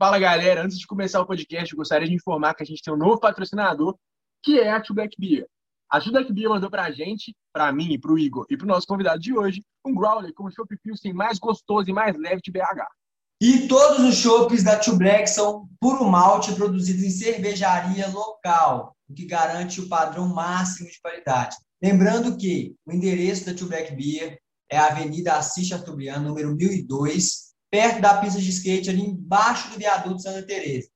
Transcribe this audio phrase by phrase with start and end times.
[0.00, 2.96] Fala galera, antes de começar o podcast, gostaria de informar que a gente tem um
[2.96, 3.98] novo patrocinador,
[4.42, 5.46] que é a Two Beer.
[5.90, 9.20] A Two Black Beer mandou pra gente, pra mim, pro Igor e pro nosso convidado
[9.20, 12.88] de hoje, um growler com o chopp pilsen mais gostoso e mais leve de BH.
[13.42, 19.26] E todos os chopps da Two são puro malte produzidos em cervejaria local, o que
[19.26, 21.58] garante o padrão máximo de qualidade.
[21.82, 24.38] Lembrando que o endereço da Two Beer
[24.72, 29.78] é a Avenida Assis Chateaubriand, número 1002, perto da pista de skate, ali embaixo do
[29.78, 30.88] viaduto Santa Teresa.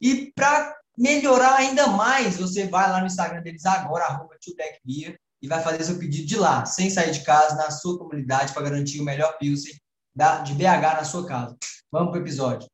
[0.00, 4.36] E para melhorar ainda mais, você vai lá no Instagram deles agora, arroba
[4.84, 8.52] Beer, e vai fazer seu pedido de lá, sem sair de casa, na sua comunidade,
[8.52, 9.74] para garantir o melhor Pilsen
[10.14, 11.56] da, de BH na sua casa.
[11.90, 12.68] Vamos para o episódio.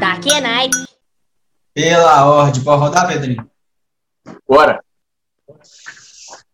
[0.00, 0.76] Daqui é night.
[1.74, 2.62] Pela ordem.
[2.62, 3.50] Pode rodar, Pedrinho?
[4.46, 4.82] Bora!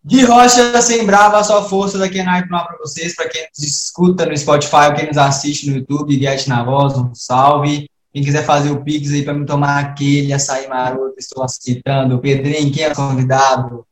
[0.05, 4.37] De Rocha Sem Brava, só força da Kenai para vocês, para quem nos escuta no
[4.37, 7.89] Spotify, quem nos assiste no YouTube, Guete na voz, um salve.
[8.13, 12.19] Quem quiser fazer o Pix aí para me tomar aquele açaí maroto, estou aceitando.
[12.19, 13.87] Pedrinho, quem é convidado?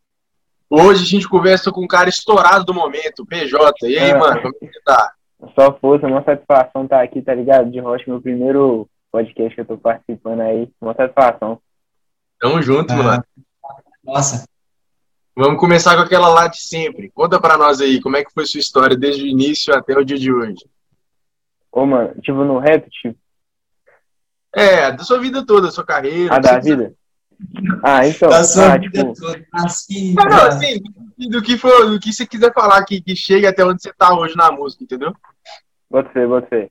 [0.68, 3.72] Hoje a gente conversa com um cara estourado do momento, PJ.
[3.88, 4.18] E aí, é.
[4.18, 5.14] mano, como é que tá?
[5.58, 7.70] Só força, uma satisfação estar tá aqui, tá ligado?
[7.70, 10.68] De Rocha, meu primeiro podcast que eu tô participando aí.
[10.78, 11.58] Uma satisfação.
[12.38, 12.96] Tamo junto, ah.
[12.96, 13.24] mano.
[14.04, 14.44] Nossa,
[15.34, 17.10] Vamos começar com aquela lá de sempre.
[17.10, 20.04] Conta pra nós aí, como é que foi sua história desde o início até o
[20.04, 20.66] dia de hoje?
[21.70, 23.18] Ô, mano, tipo, no rap, tipo...
[24.54, 26.36] É, da sua vida toda, da sua carreira.
[26.36, 26.94] Ah, da vida?
[27.82, 28.28] Ah, então.
[28.28, 29.14] Da sua ah, vida tipo...
[29.14, 29.46] toda.
[29.54, 30.82] Assim, Não, não, assim,
[31.30, 34.14] do que, for, do que você quiser falar que, que chegue até onde você tá
[34.14, 35.14] hoje na música, entendeu?
[35.90, 36.70] Bota fé, bota fé.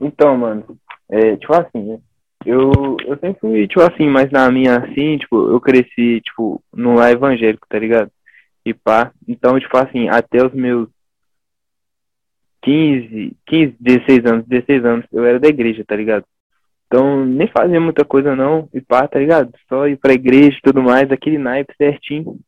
[0.00, 0.76] Então, mano,
[1.08, 2.00] é, tipo assim, né?
[2.44, 6.94] Eu, eu sempre fui, tipo assim, mas na minha, assim, tipo, eu cresci, tipo, no
[6.94, 8.10] lar evangélico, tá ligado?
[8.64, 9.12] E pá.
[9.28, 10.88] Então, tipo assim, até os meus
[12.62, 16.24] 15, 15, 16 anos, 16 anos, eu era da igreja, tá ligado?
[16.86, 19.52] Então, nem fazia muita coisa não, e pá, tá ligado?
[19.68, 22.38] Só ir pra igreja e tudo mais, aquele naipe certinho,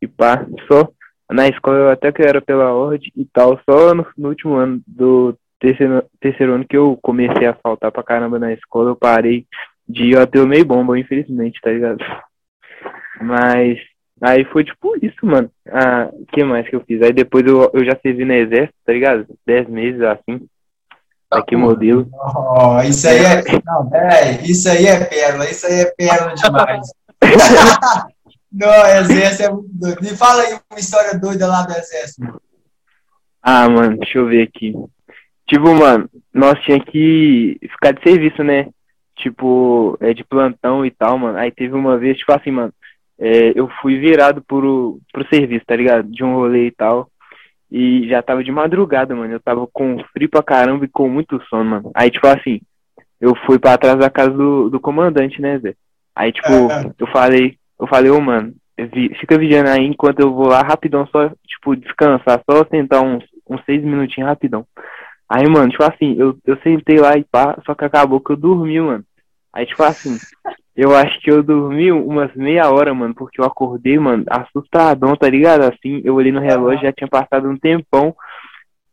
[0.00, 0.88] e pá, só.
[1.30, 4.82] Na escola eu até que era pela ordem e tal, só no, no último ano
[4.86, 9.46] do terceiro, terceiro ano que eu comecei a faltar pra caramba na escola, eu parei
[9.88, 11.98] de ir até o meio bomba, infelizmente, tá ligado?
[13.20, 13.78] Mas
[14.20, 15.50] aí foi tipo isso, mano.
[15.68, 17.00] Ah, que mais que eu fiz?
[17.00, 19.26] Aí depois eu, eu já servi no exército, tá ligado?
[19.46, 20.46] Dez meses assim.
[21.30, 22.08] Tá que modelo.
[22.12, 23.42] Oh, isso aí é.
[23.64, 26.92] Não, peraí, isso aí é pérola, isso aí é pérola demais.
[28.52, 30.02] Não, exército é muito doido.
[30.02, 32.40] Me fala aí uma história doida lá do exército.
[33.42, 34.74] Ah, mano, deixa eu ver aqui.
[35.46, 38.68] Tipo, mano, nós tinha que ficar de serviço, né?
[39.16, 41.38] Tipo, é de plantão e tal, mano.
[41.38, 42.72] Aí teve uma vez, tipo assim, mano,
[43.18, 46.08] é, eu fui virado pro, pro serviço, tá ligado?
[46.10, 47.08] De um rolê e tal.
[47.70, 49.32] E já tava de madrugada, mano.
[49.32, 51.90] Eu tava com frio pra caramba e com muito sono, mano.
[51.94, 52.60] Aí, tipo assim,
[53.20, 55.74] eu fui pra trás da casa do, do comandante, né, Zé?
[56.16, 56.92] Aí, tipo, É.
[56.98, 61.06] eu falei, eu falei, ô, mano, vi- fica vigiando aí enquanto eu vou lá rapidão,
[61.08, 64.64] só, tipo, descansar, só sentar uns, uns seis minutinhos rapidão.
[65.34, 68.36] Aí, mano, tipo assim, eu, eu sentei lá e pá, só que acabou que eu
[68.36, 69.04] dormi, mano.
[69.52, 70.16] Aí, tipo assim,
[70.76, 75.28] eu acho que eu dormi umas meia hora, mano, porque eu acordei, mano, assustadão, tá
[75.28, 75.62] ligado?
[75.64, 78.14] Assim, eu olhei no relógio, já tinha passado um tempão.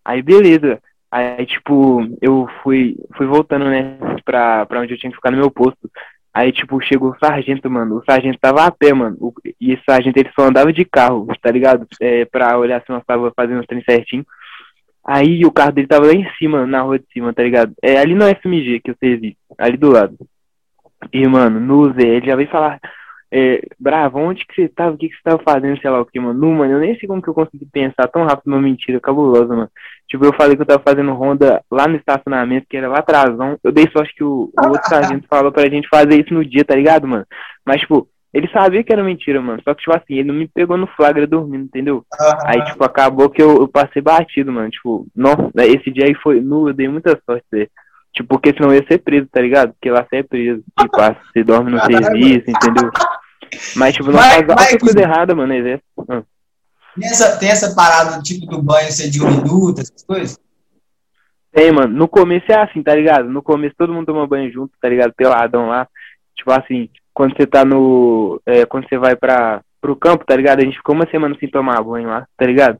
[0.05, 0.81] Aí, beleza.
[1.11, 5.37] Aí, tipo, eu fui, fui voltando, né, pra, pra onde eu tinha que ficar no
[5.37, 5.91] meu posto.
[6.33, 7.97] Aí, tipo, chegou o sargento, mano.
[7.97, 9.17] O sargento tava a pé, mano.
[9.19, 11.85] O- e esse sargento, ele só andava de carro, tá ligado?
[12.01, 14.25] É, pra olhar se nós tava fazendo os trem certinho.
[15.03, 17.73] Aí o carro dele tava lá em cima, na rua de cima, tá ligado?
[17.81, 20.15] É ali no FMG que eu servi, ali do lado.
[21.11, 22.79] E, mano, no Zé, ele já veio falar,
[23.33, 24.93] é, Bravo, onde que você tava?
[24.93, 26.37] O que que você tava fazendo, sei lá o que, mano?
[26.37, 29.47] Nu, mano, eu nem sei como que eu consegui pensar tão rápido numa mentira cabulosa,
[29.47, 29.71] mano.
[30.07, 33.57] Tipo, eu falei que eu tava fazendo ronda lá no estacionamento, que era lá atrasão.
[33.63, 36.65] Eu dei sorte que o, o outro sargento falou pra gente fazer isso no dia,
[36.65, 37.25] tá ligado, mano?
[37.65, 39.61] Mas, tipo, ele sabia que era mentira, mano.
[39.63, 42.05] Só que, tipo assim, ele não me pegou no flagra dormindo, entendeu?
[42.45, 44.69] Aí, tipo, acabou que eu, eu passei batido, mano.
[44.69, 47.45] Tipo, nossa, esse dia aí foi nu, eu dei muita sorte.
[47.53, 47.67] Zé.
[48.13, 49.73] Tipo, porque senão eu ia ser preso, tá ligado?
[49.73, 50.63] Porque lá você é preso.
[50.79, 52.89] Tipo, ah, você dorme no serviço, entendeu?
[53.75, 55.85] Mas, tipo, não Mas- faz mas- coisa errada, mano, no exército.
[56.09, 56.23] Ah.
[56.97, 60.39] Tem essa, tem essa parada tipo do banho ser de um minuto, essas coisas?
[61.51, 61.93] Tem, mano.
[61.93, 63.29] No começo é assim, tá ligado?
[63.29, 65.13] No começo todo mundo toma banho junto, tá ligado?
[65.13, 65.87] Peladão lá.
[66.35, 66.89] Tipo assim,
[67.21, 68.41] quando você tá no.
[68.47, 70.59] é, quando você vai pra, pro campo, tá ligado?
[70.59, 72.79] A gente ficou uma semana sem tomar banho lá, tá ligado?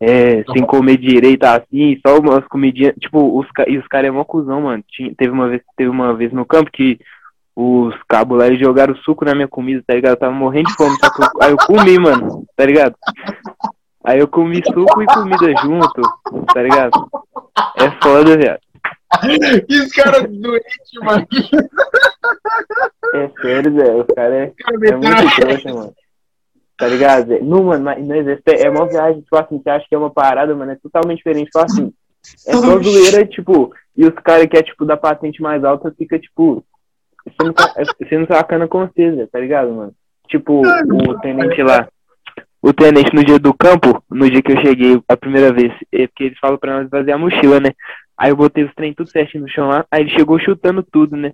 [0.00, 2.94] É, sem comer direito assim, só umas comidinhas.
[2.98, 4.82] Tipo, os, e os caras é mó cuzão, mano.
[4.88, 6.98] Tinha, teve, uma vez, teve uma vez no campo que
[7.54, 10.12] os cabos lá eles jogaram suco na minha comida, tá ligado?
[10.12, 12.94] Eu tava morrendo de fome, só que eu, aí eu comi, mano, tá ligado?
[14.06, 16.00] Aí eu comi suco e comida junto,
[16.54, 17.10] tá ligado?
[17.76, 18.60] É foda, viado.
[19.68, 21.26] Esse cara doente, mano.
[23.14, 23.94] É sério, Zé.
[23.94, 25.94] Os caras é, Cara, é muito trouxa, mano.
[26.78, 27.38] Tá ligado?
[27.42, 30.54] Não, mano, mas exército é uma viagem, tipo assim, você acha que é uma parada,
[30.54, 31.46] mano, é totalmente diferente.
[31.46, 31.92] Tipo assim,
[32.46, 36.18] é só zoeira, tipo, e os caras que é, tipo, da patente mais alta fica,
[36.18, 36.64] tipo,
[37.40, 37.54] sendo,
[38.08, 39.94] sendo sacana com Zé, tá ligado, mano?
[40.28, 41.86] Tipo, o tenente lá.
[42.62, 46.06] O tenente no dia do campo, no dia que eu cheguei a primeira vez, é
[46.06, 47.70] porque eles falam pra nós fazer a mochila, né?
[48.22, 51.16] Aí eu botei os trem tudo certinho no chão lá, aí ele chegou chutando tudo,
[51.16, 51.32] né?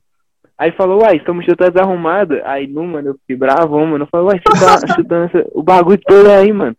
[0.57, 2.41] Aí falou, uai, sua mochila tá desarrumada.
[2.47, 4.05] Aí, não, mano, eu fiquei bravo, mano.
[4.05, 6.75] Eu falei, uai, você tá chutando essa- o bagulho todo aí, mano.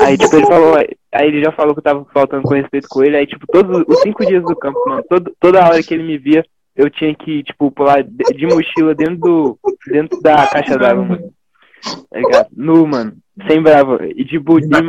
[0.00, 2.86] Aí, tipo, ele falou, uai, aí ele já falou que eu tava faltando com respeito
[2.90, 3.16] com ele.
[3.16, 6.18] Aí, tipo, todos os cinco dias do campo, mano, todo, toda hora que ele me
[6.18, 6.44] via,
[6.76, 9.58] eu tinha que, tipo, pular de, mochila dentro do,
[9.90, 11.32] dentro da caixa d'água, mano.
[12.10, 12.48] Tá ligado?
[12.54, 13.14] Nu, mano.
[13.48, 13.98] Sem bravo.
[14.04, 14.82] E de bu- Na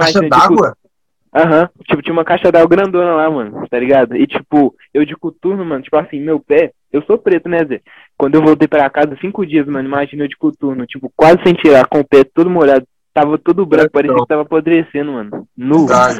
[1.36, 4.16] Aham, tipo, tinha uma caixa d'água grandona lá, mano, tá ligado?
[4.16, 7.82] E, tipo, eu de coturno, mano, tipo assim, meu pé, eu sou preto, né, Zé?
[8.18, 11.54] Quando eu voltei pra casa, cinco dias, mano, imagina eu de coturno, tipo, quase sem
[11.54, 15.48] tirar, com o pé todo molhado, tava todo branco, parecia que tava apodrecendo, mano.
[15.56, 16.18] Nu, Cara,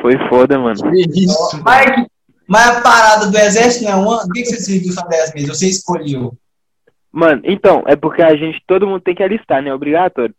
[0.00, 0.76] foi foda, mano.
[0.90, 1.64] que isso, mano.
[1.64, 2.06] Mas,
[2.48, 4.26] mas a parada do exército não é um ano?
[4.26, 5.48] Por que, que você serviu só 10 meses?
[5.48, 6.34] Você escolheu.
[7.12, 9.72] Mano, então, é porque a gente, todo mundo tem que alistar, né?
[9.72, 10.34] Obrigatório.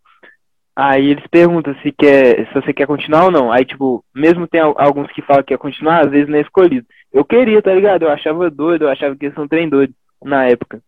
[0.76, 3.52] Aí eles perguntam se quer, se você quer continuar ou não.
[3.52, 6.42] Aí, tipo, mesmo tem al- alguns que falam que quer continuar, às vezes não é
[6.42, 6.88] escolhido.
[7.14, 8.04] Eu queria, tá ligado?
[8.04, 10.80] Eu achava doido, eu achava que eles são trem doido na época.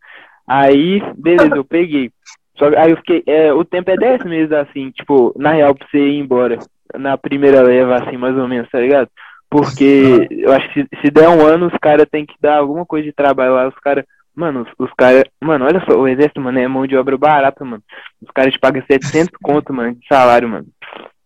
[0.47, 2.11] Aí, beleza, eu peguei.
[2.57, 5.87] Só aí eu fiquei, é, o tempo é 10 meses, assim, tipo, na real, pra
[5.87, 6.59] você ir embora.
[6.97, 9.09] Na primeira leva, assim, mais ou menos, tá ligado?
[9.49, 12.85] Porque eu acho que se, se der um ano, os caras têm que dar alguma
[12.85, 14.05] coisa de trabalho lá, os caras.
[14.35, 15.23] Mano, os, os caras.
[15.39, 17.83] Mano, olha só, o exército, mano, é mão de obra barata, mano.
[18.21, 20.65] Os caras te pagam 700 conto, mano, de salário, mano.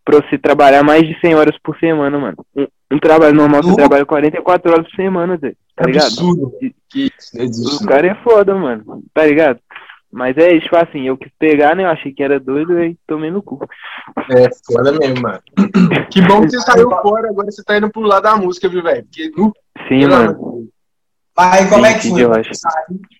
[0.04, 2.38] Pra você trabalhar mais de 100 horas por semana, mano.
[2.56, 3.76] Um, um trabalho normal, você Nu.
[3.76, 6.06] trabalha 44 horas por semana, tá ligado?
[6.06, 6.52] Absurdo.
[6.90, 7.76] Que isso, existe.
[7.76, 9.60] Os caras é foda, mano, tá ligado?
[10.12, 11.84] Mas é, tipo assim, eu quis pegar, né?
[11.84, 13.60] Eu achei que era doido e tomei no cu.
[14.32, 15.40] É foda mesmo, mano.
[16.10, 18.82] Que bom que você saiu fora, agora você tá indo pro lado da música, viu,
[18.82, 19.04] velho?
[19.04, 19.54] Porque, nu,
[19.88, 20.34] Sim, mano.
[20.34, 20.77] Deus.
[21.38, 22.24] Mas como Sim, é que foi?
[22.24, 22.32] eu?
[22.32, 22.34] O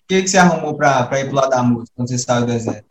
[0.08, 2.52] que, que você arrumou pra, pra ir pro lado da música quando você saiu do
[2.52, 2.88] exército?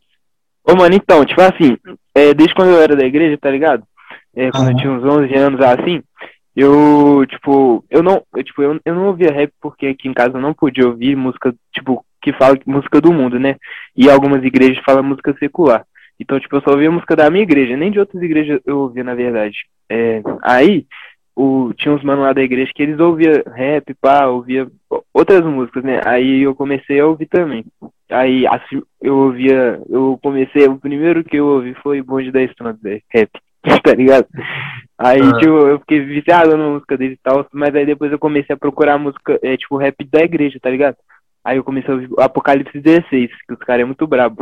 [0.64, 1.78] Ô, mano, então, tipo assim,
[2.16, 3.84] é, desde quando eu era da igreja, tá ligado?
[4.36, 4.82] É, quando eu Aham.
[4.82, 6.02] tinha uns 11 anos, assim,
[6.56, 10.38] eu, tipo, eu não, eu, tipo, eu, eu não ouvia rap porque aqui em casa
[10.38, 13.56] eu não podia ouvir música, tipo, que fala música do mundo, né?
[13.96, 15.86] E algumas igrejas falam música secular.
[16.20, 19.04] Então, tipo, eu só ouvia música da minha igreja, nem de outras igrejas eu ouvia,
[19.04, 19.56] na verdade.
[19.90, 20.86] É, aí,
[21.38, 24.68] o, tinha uns manos lá da igreja que eles ouviam rap, pá, ouvia
[25.14, 26.02] outras músicas, né?
[26.04, 27.64] Aí eu comecei a ouvir também.
[28.10, 32.80] Aí assim, eu ouvia, eu comecei, o primeiro que eu ouvi foi Bonde da Estrada,
[33.14, 33.30] rap,
[33.84, 34.26] tá ligado?
[34.98, 35.38] Aí, Ah.
[35.38, 38.58] tipo, eu fiquei viciado na música deles e tal, mas aí depois eu comecei a
[38.58, 40.96] procurar música, é, tipo, rap da igreja, tá ligado?
[41.46, 44.42] Aí eu comecei a ouvir Apocalipse 16, que os caras é muito brabo.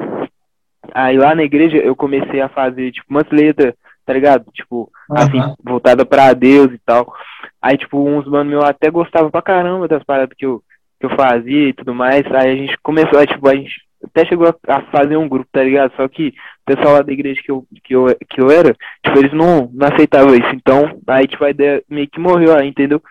[0.94, 3.74] Aí lá na igreja eu comecei a fazer, tipo, umas letras,
[4.06, 4.46] tá ligado?
[4.54, 5.56] Tipo, assim, Aham.
[5.64, 7.14] voltada pra Deus e tal.
[7.62, 10.62] Aí, tipo, uns mano meu até gostava pra caramba das paradas que eu,
[11.00, 12.24] que eu fazia e tudo mais.
[12.28, 13.74] Aí a gente começou, aí, tipo, a gente
[14.04, 15.92] até chegou a, a fazer um grupo, tá ligado?
[15.96, 19.18] Só que o pessoal lá da igreja que eu, que eu, que eu era, tipo,
[19.18, 20.50] eles não, não aceitavam isso.
[20.54, 23.02] Então, aí, tipo, a ideia meio que morreu aí, entendeu?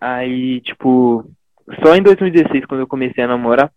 [0.00, 1.24] Aí, tipo,
[1.84, 3.70] só em 2016, quando eu comecei a namorar,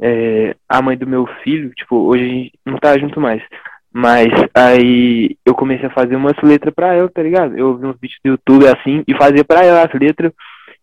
[0.00, 3.42] é, a mãe do meu filho, tipo, hoje a gente não tá junto mais.
[3.96, 7.56] Mas aí eu comecei a fazer umas letras pra ela, tá ligado?
[7.56, 10.32] Eu ouvi uns vídeos do YouTube assim e fazia pra ela as letras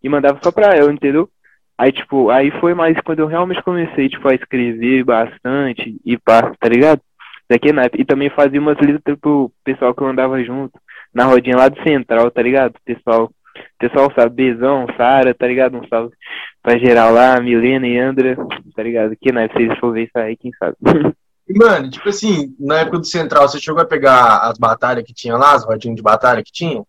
[0.02, 1.30] e mandava só pra ela, entendeu?
[1.78, 6.54] Aí, tipo, aí foi mais quando eu realmente comecei, tipo, a escrever bastante e pá,
[6.58, 7.02] tá ligado?
[7.50, 7.88] Daqui na.
[7.98, 10.80] E também fazia umas letras pro pessoal que eu andava junto,
[11.14, 12.76] na rodinha lá do Central, tá ligado?
[12.86, 13.30] Pessoal,
[13.78, 15.76] pessoal sabe, Bezão, Sara, tá ligado?
[15.76, 16.16] Um salve
[16.64, 18.38] pra geral lá, Milena e Andra,
[18.74, 19.12] tá ligado?
[19.12, 20.78] Aqui na eles for ver isso aí, quem sabe?
[21.56, 25.36] Mano, tipo assim, na época do Central, você chegou a pegar as batalhas que tinha
[25.36, 26.84] lá, as rodinhas de batalha que tinha?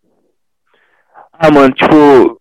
[1.33, 2.41] Ah, mano, tipo,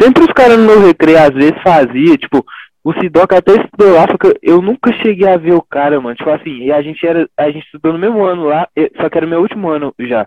[0.00, 2.44] sempre os caras no meu recreio às vezes fazia, tipo,
[2.88, 6.16] o Sidoca até estudou lá, só que eu nunca cheguei a ver o cara, mano.
[6.16, 8.66] Tipo assim, e a gente era, a gente estudou no mesmo ano lá,
[8.96, 10.26] só que era meu último ano já.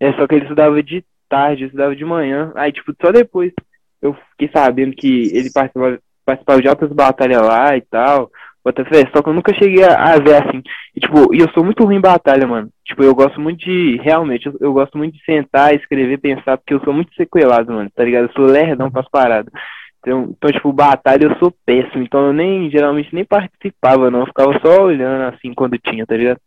[0.00, 2.50] É, só que ele estudava de tarde, eu estudava de manhã.
[2.54, 3.52] Aí, tipo, só depois
[4.00, 8.30] eu fiquei sabendo que ele participava, participava de altas batalhas lá e tal.
[8.64, 10.62] Bota fé, só que eu nunca cheguei a, a ver assim.
[10.94, 12.68] E, tipo, e eu sou muito ruim em batalha, mano.
[12.84, 13.96] Tipo, eu gosto muito de.
[14.02, 17.90] Realmente, eu, eu gosto muito de sentar, escrever, pensar, porque eu sou muito sequelado, mano,
[17.94, 18.28] tá ligado?
[18.28, 19.52] Eu sou lerdão pras paradas.
[19.98, 22.02] Então, então, tipo, batalha eu sou péssimo.
[22.02, 24.20] Então eu nem, geralmente, nem participava, não.
[24.20, 26.38] Eu ficava só olhando assim quando tinha, tá ligado?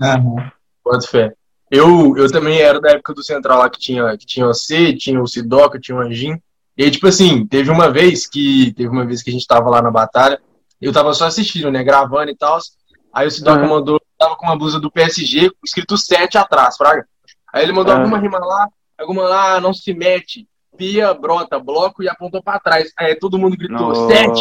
[0.00, 0.50] Aham.
[0.82, 1.32] Pode fé.
[1.70, 5.20] Eu, eu também era da época do Central lá que tinha, que tinha você, tinha
[5.20, 6.40] o Sidoca, tinha o Anjin.
[6.76, 8.72] E tipo assim, teve uma vez que.
[8.74, 10.40] Teve uma vez que a gente tava lá na batalha.
[10.80, 11.82] Eu tava só assistindo, né?
[11.82, 12.58] Gravando e tal.
[13.12, 13.68] Aí o Sidoca Uhum.
[13.68, 17.04] mandou, tava com uma blusa do PSG, escrito 7 atrás, fraga.
[17.52, 17.98] Aí ele mandou Ah.
[17.98, 18.68] alguma rima lá,
[18.98, 20.46] alguma lá, não se mete.
[20.76, 22.92] Pia, brota, bloco e apontou pra trás.
[22.96, 24.06] Aí todo mundo gritou, Nossa.
[24.06, 24.40] 7!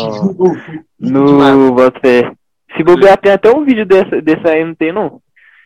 [0.99, 2.29] No você.
[2.75, 5.19] Se bobear, tem até um vídeo dessa, dessa aí, não tem não?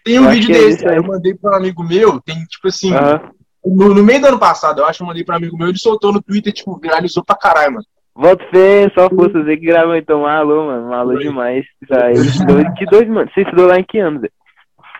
[0.05, 0.95] Tem um Eu vídeo é desse, isso aí.
[0.97, 3.19] eu mandei pra um amigo meu, tem tipo assim, Aham.
[3.65, 5.67] no, no meio do ano passado, eu acho que eu mandei pra um amigo meu,
[5.67, 7.85] ele soltou no Twitter, tipo, viralizou pra caralho, mano.
[8.13, 11.65] Volta fé, só força, você que gravou então, alô, mano, alô demais.
[11.89, 14.29] Aí, dois- que dois, mano, você estudou lá em que ano, Zé?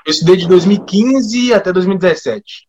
[0.05, 2.67] Eu estudei de 2015 até 2017.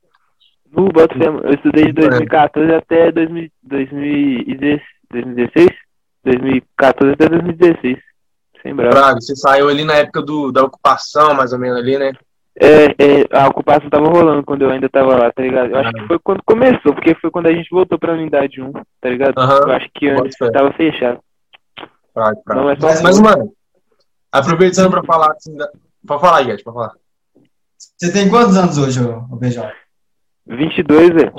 [0.70, 5.70] No Bota fé, mano, eu estudei de 2014 até 2000 2016,
[6.25, 7.99] 2014 até 2016,
[8.62, 8.94] sem bravo.
[8.94, 12.12] Braga, você saiu ali na época do, da ocupação, mais ou menos ali, né?
[12.61, 15.71] É, é, a ocupação tava rolando quando eu ainda tava lá, tá ligado?
[15.71, 18.73] Eu acho que foi quando começou, porque foi quando a gente voltou pra unidade 1,
[19.00, 19.38] tá ligado?
[19.38, 19.61] Aham.
[19.68, 21.18] Eu acho que antes tava fechado.
[22.14, 22.61] Braga, Braga.
[22.61, 23.52] Não, é só Mas- Mas, mano,
[24.30, 25.66] aproveitando pra falar assim, da...
[26.06, 26.92] pode falar, Guedes, pode falar.
[27.97, 29.71] Você tem quantos anos hoje, ô, ô Beijão?
[30.47, 31.32] 22, velho.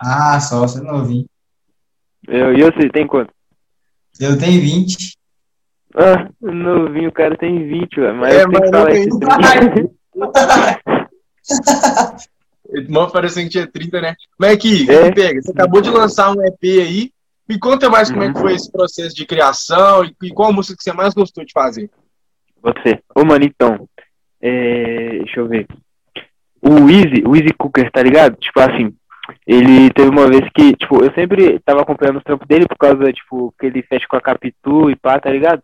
[0.00, 1.26] Ah, só, você é novinho.
[2.26, 3.32] Eu, e você, tem quanto?
[4.20, 5.16] Eu tenho 20.
[5.94, 8.16] Ah, novinho, o cara tem 20, velho.
[8.16, 9.90] Mas É, eu tenho que mas falar esse tenho- trem.
[12.72, 14.14] Irmão parecendo que tinha 30, né?
[14.52, 15.04] Aqui, É.
[15.04, 17.10] me pega, você acabou de lançar um EP aí.
[17.48, 18.40] Me conta mais como é que Uhum.
[18.42, 21.90] foi esse processo de criação e, e qual música que você mais gostou de fazer.
[22.62, 22.98] Você.
[23.14, 23.86] Ô, mano, então.
[24.40, 25.66] É, deixa eu ver.
[26.62, 28.36] O Easy, o Easy Cooker, tá ligado?
[28.36, 28.94] Tipo assim,
[29.46, 33.12] ele teve uma vez que, tipo, eu sempre tava acompanhando os trampos dele por causa,
[33.12, 35.60] tipo, que ele fecha com a Capitu e pá, tá ligado?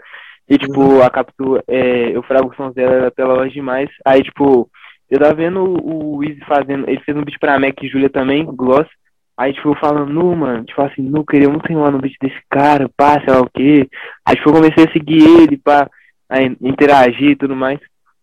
[0.50, 3.88] E, tipo, a Capitu, é, eu frago o som dela pela loja demais.
[4.04, 4.69] Aí, tipo,
[5.09, 8.45] eu tava vendo o o fazendo, ele fez um beat pra Mac e Julia também,
[8.45, 8.88] Gloss.
[9.37, 12.16] Aí, tipo, eu falando, nu, mano, tipo assim, nu, queria muito ir lá no beat
[12.21, 13.88] desse cara, pá, sei lá o quê.
[14.26, 15.88] Aí, tipo, eu comecei a seguir ele, pá,
[16.28, 17.78] aí, interagir e tudo mais,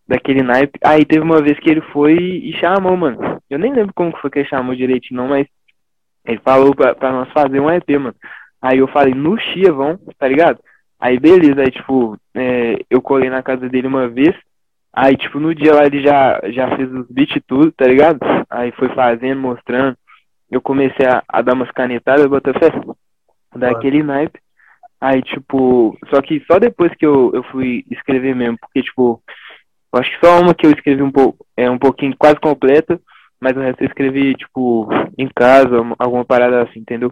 [0.06, 0.78] daquele naipe.
[0.84, 3.42] Aí teve uma vez que ele foi e chamou, mano.
[3.50, 5.48] Eu nem lembro como que foi que ele chamou direitinho, não, mas
[6.26, 8.16] ele falou pra, pra nós fazer um EP, mano.
[8.62, 10.60] Aí eu falei, no Chia, vão, tá ligado?
[11.00, 14.36] Aí beleza, aí tipo, é, eu colei na casa dele uma vez.
[14.94, 18.20] Aí, tipo, no dia lá ele já, já fez os beats e tudo, tá ligado?
[18.50, 19.96] Aí foi fazendo, mostrando.
[20.50, 22.72] Eu comecei a, a dar umas canetadas, botar fé,
[23.56, 24.40] daquele naipe.
[25.00, 29.22] Aí, tipo, só que só depois que eu, eu fui escrever mesmo, porque, tipo,
[29.94, 33.00] eu acho que só uma que eu escrevi um pouco, é um pouquinho quase completa,
[33.40, 37.12] mas o resto eu escrevi, tipo, em casa, uma- alguma parada assim, entendeu?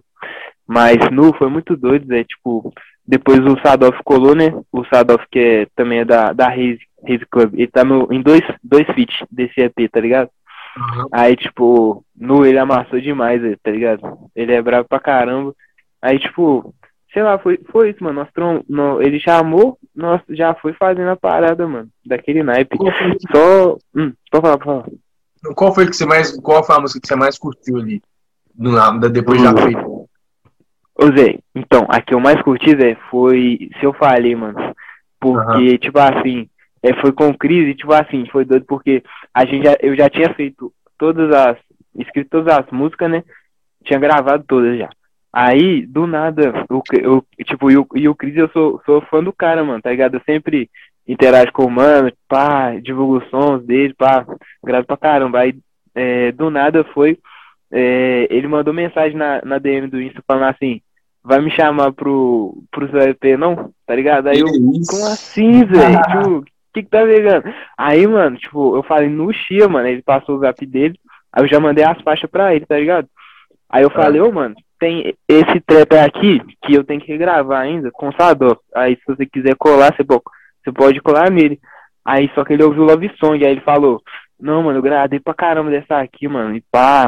[0.68, 2.74] Mas nu foi muito doido, Zé, tipo,
[3.08, 4.54] depois o Sadoff colou, né?
[4.72, 6.80] O Sadoff, que é, também é da, da Raze
[7.30, 10.30] Club, ele tá no, em dois, dois feats desse EP, tá ligado?
[11.12, 14.02] Aí, tipo, nu ele amassou demais, tá ligado?
[14.36, 15.54] Ele é bravo pra caramba.
[16.02, 16.74] Aí, tipo,
[17.14, 18.20] sei lá, foi, foi isso, mano.
[18.20, 18.62] Nós trom...
[18.68, 22.78] no- ele chamou, nós já foi fazendo a parada, mano, daquele naipe.
[23.32, 23.78] Só.
[23.96, 24.86] Hum, pode falar, pode falar.
[25.56, 28.02] qual foi que você mais, qual foi a música que você mais curtiu ali?
[28.58, 29.58] Nada, depois já Hum.
[29.58, 29.95] feito.
[30.98, 34.76] Ô Zé, então, a que eu mais curti, Zé, foi Se Eu Falei, mano.
[35.20, 36.48] Porque, tipo assim,
[36.82, 40.34] é, foi com crise, tipo assim, foi doido porque a gente já, eu já tinha
[40.34, 41.58] feito todas as.
[41.98, 43.24] escrito todas as músicas, né?
[43.84, 44.90] Tinha gravado todas já.
[45.34, 46.82] Aí, do nada, o,
[47.44, 50.16] tipo, e o, e o Cris, eu sou, sou fã do cara, mano, tá ligado?
[50.16, 50.70] Eu sempre
[51.06, 54.26] interajo com o mano, pá, divulgo os sons dele, pá,
[54.64, 55.40] gravo pra caramba.
[55.40, 55.56] Aí,
[55.94, 57.20] é, do nada foi,
[57.78, 60.80] é, ele mandou mensagem na, na DM do Insta falando assim,
[61.22, 63.72] vai me chamar pro, pro seu EP, não?
[63.86, 64.28] Tá ligado?
[64.28, 64.48] Aí eu,
[64.88, 66.02] como assim, velho?
[66.04, 67.54] Tipo, o que que tá pegando?
[67.78, 70.98] Aí, mano, tipo, eu falei no Chia, mano, ele passou o zap dele,
[71.34, 73.10] aí eu já mandei as faixas pra ele, tá ligado?
[73.70, 77.92] Aí eu falei, ô, mano, tem esse trap aqui que eu tenho que gravar ainda
[77.92, 78.62] com o.
[78.74, 80.24] Aí se você quiser colar, você, po-
[80.64, 81.60] você pode colar nele.
[82.06, 84.02] Aí só que ele ouviu Love Song, aí ele falou,
[84.40, 87.08] não, mano, eu gravei pra caramba dessa aqui, mano, e pá.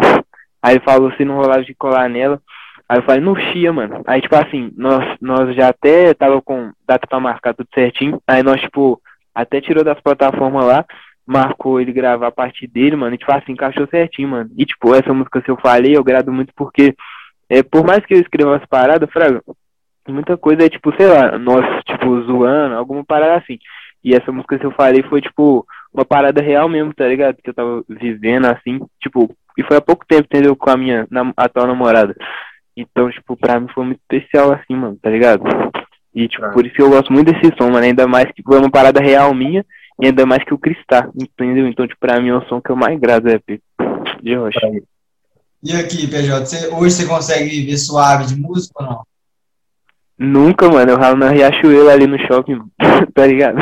[0.62, 2.42] Aí ele falou se não rolava de colar nela.
[2.90, 4.02] Aí eu falei, no Chia, mano.
[4.08, 8.22] Aí, tipo assim, nós, nós já até tava com data pra marcar tudo certinho.
[8.26, 9.02] Aí nós, tipo,
[9.36, 10.86] até tirou das plataformas lá,
[11.26, 14.50] marcou ele gravar a parte dele, mano, e tipo assim, encaixou certinho, mano.
[14.58, 16.96] E tipo, essa música se eu falei, eu grado muito porque,
[17.50, 19.44] é, por mais que eu escreva umas paradas, Fraga,
[20.08, 23.60] muita coisa é tipo, sei lá, nós, tipo, zoando, alguma parada assim.
[24.04, 27.38] E essa música se eu falei foi, tipo, uma parada real mesmo, tá ligado?
[27.44, 30.56] Que eu tava vivendo assim, tipo, e foi há pouco tempo, entendeu?
[30.56, 32.16] Com a minha nam- atual namorada.
[32.76, 35.44] Então, tipo, pra mim foi muito especial assim, mano, tá ligado?
[36.14, 36.50] E, tipo, Ah.
[36.50, 37.86] por isso que eu gosto muito desse som, mano.
[37.86, 39.66] Ainda mais que foi uma parada real minha,
[40.02, 41.68] e ainda mais que o Cris tá, entendeu?
[41.68, 43.40] Então, tipo, pra mim é o som que eu mais grado, é.
[44.22, 44.60] De rocha.
[45.64, 49.04] E aqui, PJ, você, hoje você consegue viver suave de música ou não?
[50.20, 50.92] Nunca, mano.
[50.92, 52.60] Eu ralo na Riachuelo ali no shopping,
[53.14, 53.58] tá ligado?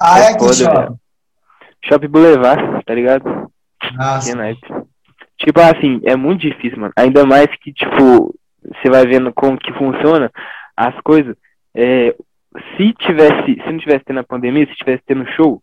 [0.00, 0.96] Ah, é, É que shopping?
[1.84, 3.50] Shopping Boulevard, tá ligado?
[3.94, 4.85] Nossa, Que.
[5.38, 6.92] Tipo assim, é muito difícil, mano.
[6.96, 10.30] Ainda mais que, tipo, você vai vendo como que funciona
[10.76, 11.36] as coisas.
[11.74, 12.14] É,
[12.76, 15.62] se tivesse, se não tivesse tendo a pandemia, se tivesse tendo show,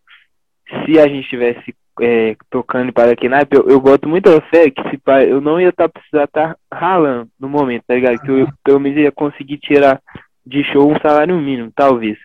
[0.86, 4.82] se a gente tivesse é, tocando para aqui naipe, eu, eu boto muita fé que
[4.90, 8.20] se eu não ia tá, precisar estar ralando no momento, tá ligado?
[8.20, 10.00] Que eu pelo menos ia conseguir tirar
[10.46, 12.18] de show um salário mínimo, talvez.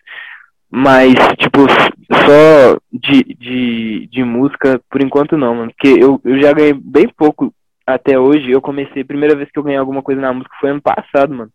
[0.71, 1.61] Mas, tipo,
[2.11, 5.71] só de, de, de música, por enquanto não, mano.
[5.71, 7.53] Porque eu, eu já ganhei bem pouco
[7.85, 8.51] até hoje.
[8.51, 11.33] Eu comecei, a primeira vez que eu ganhei alguma coisa na música foi ano passado,
[11.33, 11.51] mano.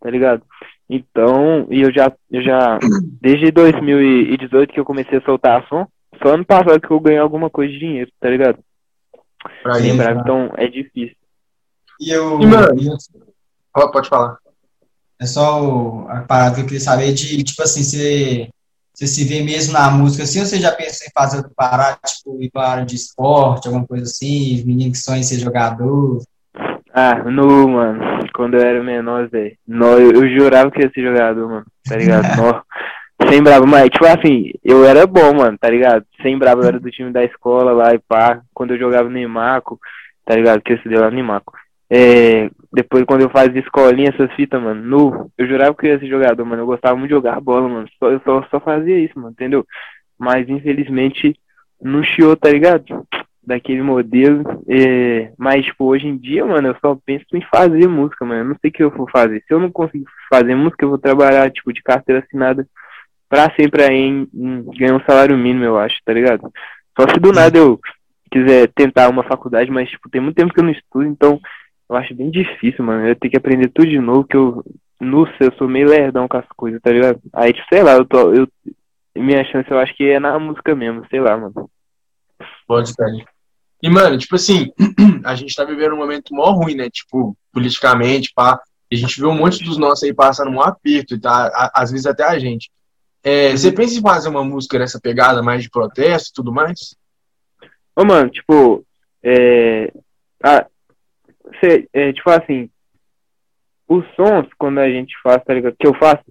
[0.00, 0.42] Tá ligado?
[0.90, 2.78] Então, e eu já, eu já,
[3.20, 5.86] desde 2018 que eu comecei a soltar som,
[6.22, 8.58] só ano passado que eu ganhei alguma coisa de dinheiro, tá ligado?
[9.62, 9.76] Pra.
[9.76, 11.16] Lembrar, então é difícil.
[12.00, 12.74] E eu, E, mano?
[12.80, 12.88] e
[13.92, 14.36] Pode falar.
[15.20, 18.48] É só o- a parada que eu queria saber de, tipo assim, você,
[18.94, 21.98] você se vê mesmo na música assim, ou você já pensou em fazer outra parada,
[22.06, 25.38] tipo, ir para área de esporte, alguma coisa assim, os meninos que sonham em ser
[25.38, 26.22] jogador?
[26.92, 29.56] Ah, no, mano, quando eu era menor, velho.
[29.68, 32.24] Eu, eu jurava que ia ser jogador, mano, tá ligado?
[32.36, 32.62] Nó.
[33.28, 36.04] Sem bravo, mas, tipo assim, eu era bom, mano, tá ligado?
[36.22, 38.40] Sem bravo, eu era do time da escola lá e pá.
[38.54, 39.78] Quando eu jogava no Imaco,
[40.24, 40.62] tá ligado?
[40.62, 41.52] Que eu estudei lá no Imaco.
[41.90, 45.98] É, depois, quando eu fazia escolinha, essas fitas, mano, no, eu jurava que eu ia
[45.98, 46.62] ser jogador, mano.
[46.62, 47.88] Eu gostava muito de jogar bola, mano.
[47.98, 49.66] Só, eu só, só fazia isso, mano, entendeu?
[50.18, 51.34] Mas, infelizmente,
[51.80, 52.84] não chiou, tá ligado?
[53.42, 54.62] Daquele modelo.
[54.68, 58.40] É, mas, tipo, hoje em dia, mano, eu só penso em fazer música, mano.
[58.40, 59.42] Eu não sei o que eu vou fazer.
[59.46, 62.66] Se eu não conseguir fazer música, eu vou trabalhar, tipo, de carteira assinada
[63.28, 66.50] pra sempre aí em, em ganhar um salário mínimo, eu acho, tá ligado?
[66.98, 67.78] Só se do nada eu
[68.30, 71.40] quiser tentar uma faculdade, mas, tipo, tem muito tempo que eu não estudo, então
[71.88, 73.06] eu acho bem difícil, mano.
[73.06, 74.64] Eu tenho que aprender tudo de novo, que eu,
[75.00, 77.20] no eu sou meio lerdão com as coisas, tá ligado?
[77.32, 78.48] Aí, tipo, sei lá, eu tô, eu,
[79.16, 81.70] minha chance eu acho que é na música mesmo, sei lá, mano.
[82.66, 83.26] Pode ser.
[83.82, 84.72] E, mano, tipo assim,
[85.24, 86.90] a gente tá vivendo um momento mó ruim, né?
[86.90, 88.60] Tipo, politicamente, pá.
[88.90, 91.70] E a gente vê um monte dos nossos aí passando um aperto, e tá?
[91.74, 92.70] Às vezes até a gente.
[93.22, 96.96] É, você pensa em fazer uma música nessa pegada mais de protesto e tudo mais?
[97.94, 98.84] Ô, mano, tipo,
[99.22, 99.92] é.
[101.60, 102.70] Cê, é, tipo assim,
[103.88, 105.76] os sons, quando a gente faz, tá ligado?
[105.78, 106.24] Que eu faço,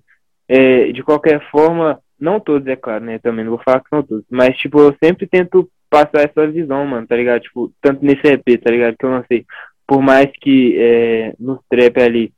[0.47, 3.19] é, de qualquer forma, não todos, é claro, né?
[3.19, 6.85] Também não vou falar que são todos, mas, tipo, eu sempre tento passar essa visão,
[6.85, 7.41] mano, tá ligado?
[7.41, 8.95] Tipo, tanto nesse EP, tá ligado?
[8.97, 9.45] Que eu lancei.
[9.85, 12.33] Por mais que é, nos trap ali,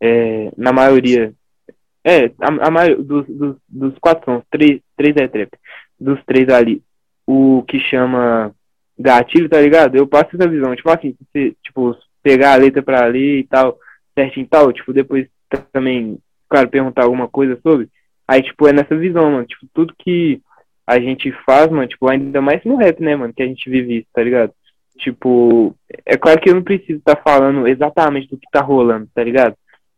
[0.00, 1.32] é, na maioria,
[2.04, 5.50] é, a, a maioria dos, dos, dos quatro sons, três, três é trap,
[5.98, 6.82] dos três ali,
[7.26, 8.52] o que chama
[8.98, 9.96] gatilho, tá ligado?
[9.96, 11.96] Eu passo essa visão, tipo assim, você, tipo,
[12.28, 13.78] pegar a letra pra ler e tal,
[14.14, 15.26] certinho e tal, tipo, depois
[15.72, 17.88] também, claro, perguntar alguma coisa sobre,
[18.26, 20.42] aí, tipo, é nessa visão, mano, tipo, tudo que
[20.86, 24.00] a gente faz, mano, tipo, ainda mais no rap, né, mano, que a gente vive
[24.00, 24.52] isso, tá ligado?
[24.98, 29.24] Tipo, é claro que eu não preciso estar falando exatamente do que tá rolando, tá
[29.24, 29.56] ligado?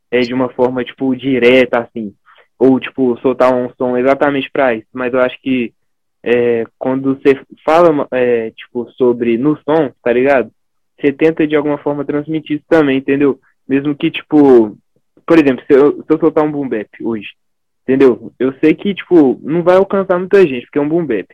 [0.09, 2.14] É de uma forma, tipo, direta, assim,
[2.57, 5.73] ou, tipo, soltar um som exatamente pra isso, mas eu acho que
[6.23, 10.53] é, quando você fala, é, tipo, sobre no som, tá ligado?
[11.00, 13.40] Você tenta de alguma forma transmitir isso também, entendeu?
[13.68, 14.76] Mesmo que, tipo,
[15.26, 17.28] por exemplo, se eu, se eu soltar um boom bap hoje,
[17.82, 18.32] entendeu?
[18.38, 21.26] Eu sei que, tipo, não vai alcançar muita gente, porque é um boom bap.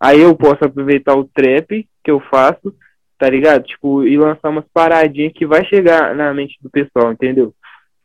[0.00, 2.74] Aí eu posso aproveitar o trap que eu faço,
[3.18, 3.64] tá ligado?
[3.64, 7.54] Tipo, e lançar umas paradinhas que vai chegar na mente do pessoal, entendeu?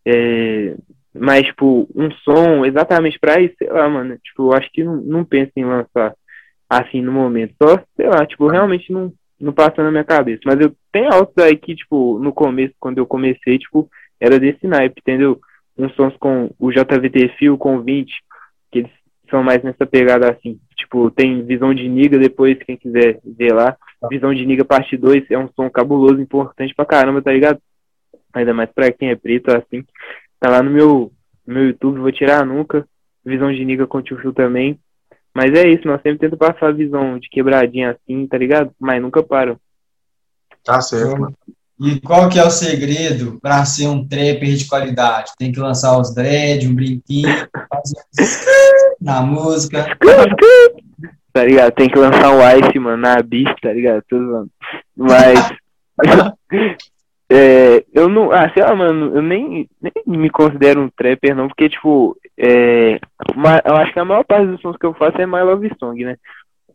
[0.05, 0.75] É,
[1.13, 4.17] mas, tipo, um som exatamente pra isso, sei lá, mano.
[4.23, 6.13] Tipo, eu acho que não, não penso em lançar
[6.69, 7.55] assim no momento.
[7.61, 10.41] Só, sei lá, tipo, realmente não, não passa na minha cabeça.
[10.45, 14.67] Mas eu tenho altos aí que, tipo, no começo, quando eu comecei, tipo, era desse
[14.67, 15.39] naipe, entendeu?
[15.77, 18.11] Uns sons com o JVT Fio, com 20,
[18.71, 18.91] que eles
[19.29, 20.59] são mais nessa pegada assim.
[20.75, 23.77] Tipo, tem Visão de Niga depois, quem quiser ver lá.
[24.09, 27.59] Visão de Niga parte 2 é um som cabuloso, importante pra caramba, tá ligado?
[28.33, 29.83] Ainda mais pra quem é preto, assim.
[30.39, 31.11] Tá lá no meu,
[31.45, 32.85] no meu YouTube, vou tirar nunca.
[33.25, 34.79] Visão de Niga com Tio Phil também.
[35.33, 38.71] Mas é isso, nós sempre tentamos passar a visão de quebradinha assim, tá ligado?
[38.79, 39.57] Mas nunca param.
[40.63, 41.35] Tá certo, mano.
[41.79, 45.31] E qual que é o segredo para ser um trapper de qualidade?
[45.37, 47.29] Tem que lançar os dread, um brinquinho,
[47.69, 47.95] fazer
[48.99, 49.97] na música.
[51.31, 51.71] Tá ligado?
[51.71, 54.03] Tem que lançar um Ice, mano, na Beast, tá ligado?
[54.09, 54.51] Tô zoando.
[54.97, 55.49] Mas.
[57.31, 58.31] é, eu não.
[58.31, 62.99] Ah, sei lá, mano, eu nem, nem me considero um trapper, não, porque, tipo, é,
[63.35, 65.71] uma- eu acho que a maior parte dos sons que eu faço é My Love
[65.79, 66.15] Song, né?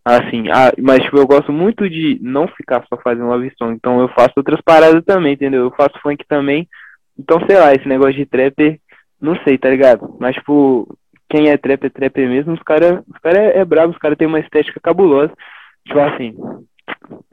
[0.05, 4.01] Assim, ah, mas tipo, eu gosto muito de não ficar só fazendo love song, então
[4.01, 5.62] eu faço outras paradas também, entendeu?
[5.62, 6.69] Eu faço funk também.
[7.19, 8.79] Então, sei lá, esse negócio de trapper,
[9.19, 10.14] não sei, tá ligado?
[10.21, 10.87] Mas, tipo,
[11.31, 14.29] quem é trapper, trapper mesmo, os caras os cara é, é brabo, os caras têm
[14.29, 15.33] uma estética cabulosa.
[15.87, 16.35] Tipo assim,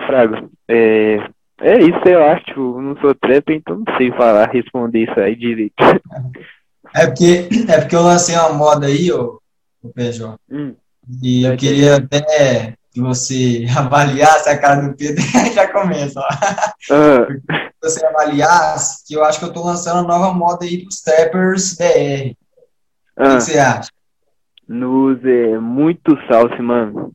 [0.06, 1.18] Fraga, é,
[1.62, 5.36] é isso, eu acho, tipo, não sou trapper, então não sei falar, responder isso aí
[5.36, 5.76] direito.
[6.94, 9.40] É porque, é porque eu lancei uma moda aí, ô,
[9.82, 10.76] ô PJ, Hum,
[11.24, 17.26] e eu queria até que você avaliasse a cara do Pedro, já começa, ó.
[17.26, 17.40] Que
[17.82, 21.78] você avaliasse, que eu acho que eu tô lançando uma nova moda aí dos trappers
[21.78, 21.84] BR.
[21.84, 22.36] O que
[23.18, 23.90] ah, que você acha?
[24.68, 27.14] Nuz é muito salse, mano.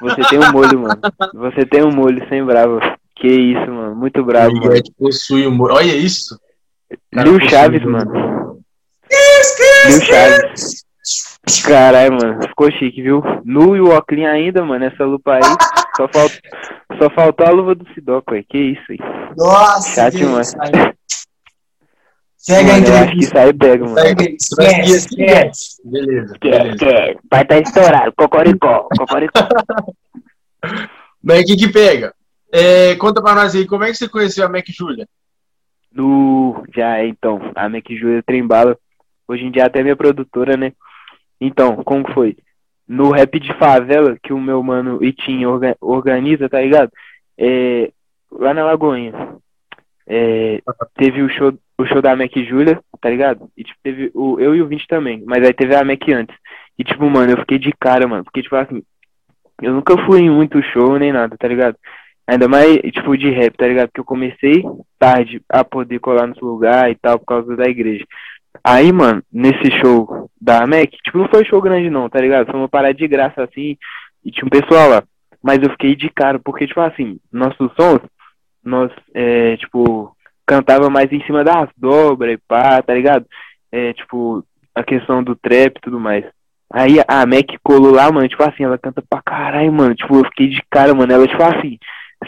[0.00, 1.00] Você tem um molho, mano.
[1.34, 2.80] Você tem um molho sem bravo.
[3.16, 3.96] Que isso, mano.
[3.96, 4.82] Muito bravo, O mano.
[4.98, 5.72] Possui humor.
[5.72, 6.38] Olha isso.
[7.12, 8.60] Cara, Lil Chaves, mano.
[9.86, 10.84] Lil Chaves.
[11.64, 12.42] Caralho, mano.
[12.48, 13.22] Ficou chique, viu?
[13.44, 14.84] Nu e o Oclean ainda, mano.
[14.84, 15.42] Essa lupa aí.
[15.96, 16.32] Só, falt...
[17.00, 18.44] Só faltou a luva do Sidoco, aí.
[18.44, 18.98] Que isso aí.
[19.36, 20.94] Nossa, Chato isso aí.
[22.36, 23.24] Segue a Mano, eu acho que entrevista.
[23.24, 23.98] isso aí pega, mano.
[23.98, 25.82] Segue, esquece, esquece.
[25.84, 27.18] Beleza, beleza.
[27.28, 28.12] vai estar estourado.
[28.16, 29.48] Cocoricó, cocoricó.
[31.22, 32.14] Mas o que que pega?
[32.52, 35.08] É, conta pra nós aí, como é que você conheceu a Mac Julia?
[35.92, 36.64] No.
[36.74, 37.40] Já é, então.
[37.54, 38.78] A Mac Júlia Trembala.
[39.28, 40.72] Hoje em dia até minha produtora, né?
[41.40, 42.36] Então, como foi?
[42.86, 46.90] No rap de favela, que o meu mano Itin orga- organiza, tá ligado?
[47.36, 47.90] É,
[48.30, 49.12] lá na Lagoinha.
[50.06, 50.62] É,
[50.94, 53.50] teve o show, o show da Mac Júlia, tá ligado?
[53.56, 56.36] E tipo, teve o, eu e o Vinte também, mas aí teve a Mac antes.
[56.78, 58.82] E tipo, mano, eu fiquei de cara, mano, porque tipo assim,
[59.60, 61.76] eu nunca fui em muito show nem nada, tá ligado?
[62.26, 63.88] Ainda mais, tipo, de rap, tá ligado?
[63.88, 64.64] Porque eu comecei
[64.98, 68.04] tarde a poder colar nesse lugar e tal, por causa da igreja.
[68.64, 72.50] Aí, mano, nesse show da Mac, tipo, não foi show grande não, tá ligado?
[72.50, 73.76] Foi uma parada de graça assim,
[74.24, 75.02] e tinha um pessoal lá.
[75.42, 78.00] Mas eu fiquei de cara, porque, tipo assim, nossos sons,
[78.64, 83.24] nós, é, tipo, cantava mais em cima das dobras e pá, tá ligado?
[83.70, 86.24] É, tipo, a questão do trap e tudo mais.
[86.72, 89.94] Aí a Mac colou lá, mano, tipo assim, ela canta pra caralho, mano.
[89.94, 91.12] Tipo, eu fiquei de cara, mano.
[91.12, 91.78] Ela, tipo assim,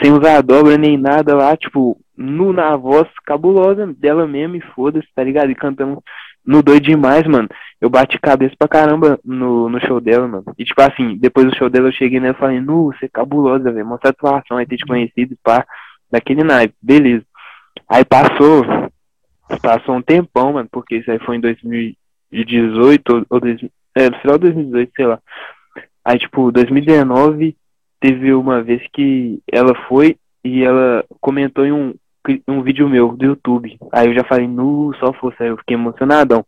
[0.03, 5.09] sem usar dobra nem nada lá, tipo, no, na voz cabulosa dela mesmo, e foda-se,
[5.14, 5.51] tá ligado?
[5.51, 6.03] E cantando
[6.44, 7.48] no doido demais, mano.
[7.81, 10.44] Eu bati cabeça pra caramba no, no show dela, mano.
[10.59, 13.09] E tipo assim, depois do show dela eu cheguei nela e falei, nu, você é
[13.09, 13.87] cabulosa, velho.
[13.87, 15.64] Uma satisfação aí ter te conhecido, pá,
[16.11, 17.24] daquele naipe, beleza.
[17.88, 18.64] Aí passou,
[19.62, 24.18] passou um tempão, mano, porque isso aí foi em 2018 ou, ou 2000, é, no
[24.18, 25.18] final de 2018, sei lá.
[26.05, 27.57] Aí, tipo, 2019
[28.00, 31.94] teve uma vez que ela foi e ela comentou em um,
[32.46, 33.78] um vídeo meu do YouTube.
[33.92, 36.44] Aí eu já falei, nu, só força, aí eu fiquei emocionadão.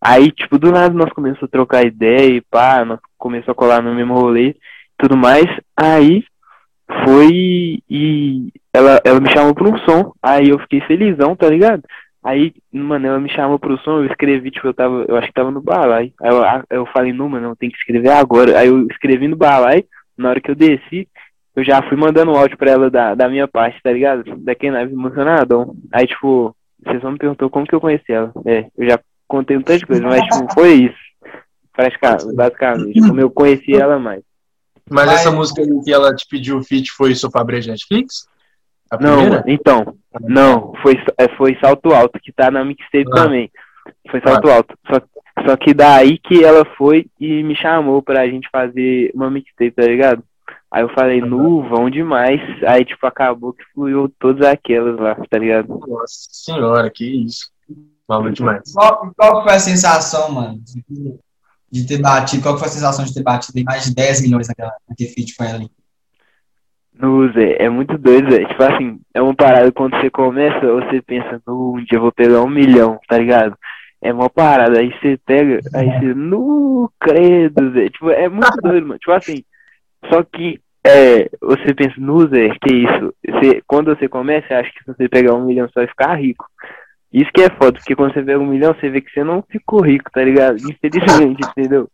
[0.00, 3.82] Aí, tipo, do nada nós começamos a trocar ideia e pá, nós começamos a colar
[3.82, 4.54] no mesmo rolê
[4.98, 5.46] tudo mais.
[5.76, 6.24] Aí
[7.04, 10.12] foi e ela, ela me chamou pra um som.
[10.22, 11.82] Aí eu fiquei felizão, tá ligado?
[12.24, 15.34] Aí, mano, ela me chamou pro som, eu escrevi, tipo, eu tava, eu acho que
[15.34, 16.12] tava no balai.
[16.20, 18.58] Aí eu, eu falei, não, mano, tenho que escrever agora.
[18.58, 19.84] Aí eu escrevi no balai,
[20.16, 21.08] na hora que eu desci,
[21.54, 24.24] eu já fui mandando um áudio pra ela da, da minha parte, tá ligado?
[24.38, 25.74] Daquele naipe emocionadão.
[25.92, 28.30] Aí, tipo, vocês só me perguntou como que eu conheci ela.
[28.44, 31.06] É, eu já contei um tanto de coisa, mas, tipo, foi isso.
[31.72, 34.22] Praticamente, basicamente, como eu conheci ela mais.
[34.88, 38.28] Mas essa música aí que ela te pediu o feat foi Sofá Breja Netflix?
[38.90, 39.44] A Não, primeira?
[39.48, 43.14] então, não, foi, é, foi Salto Alto, que tá na mixtape Ah.
[43.24, 43.50] também.
[44.10, 44.78] Foi Salto Alto.
[44.86, 45.00] Só,
[45.44, 49.82] só que daí que ela foi e me chamou pra gente fazer uma mixtape, tá
[49.82, 50.22] ligado?
[50.70, 52.40] Aí eu falei, nu, vão demais.
[52.64, 55.68] Aí, tipo, acabou que fluiu todas aquelas lá, tá ligado?
[55.68, 57.50] Nossa senhora, que isso.
[58.08, 58.72] Maluco demais.
[58.72, 61.18] Qual, qual foi a sensação, mano, de,
[61.70, 62.42] de ter batido?
[62.42, 65.44] Qual foi a sensação de ter batido mais de 10 milhões naquela, naquele feat com
[65.44, 65.70] ela ali?
[66.94, 68.44] No, Zé, é muito doido, Zé.
[68.46, 72.12] Tipo assim, é uma parada quando você começa, você pensa, no, um dia eu vou
[72.12, 73.56] pegar um milhão, tá ligado?
[74.02, 77.88] É uma parada, aí você pega, aí você, no credo, Zé.
[77.88, 78.98] Tipo, é muito doido, mano.
[78.98, 79.42] Tipo assim,
[80.10, 83.14] só que é, você pensa, no Zé, que isso?
[83.26, 86.14] Você, quando você começa, você acha que se você pegar um milhão você vai ficar
[86.14, 86.46] rico.
[87.12, 89.42] Isso que é foda, porque quando você pega um milhão, você vê que você não
[89.42, 90.58] ficou rico, tá ligado?
[90.58, 91.88] Infelizmente, entendeu?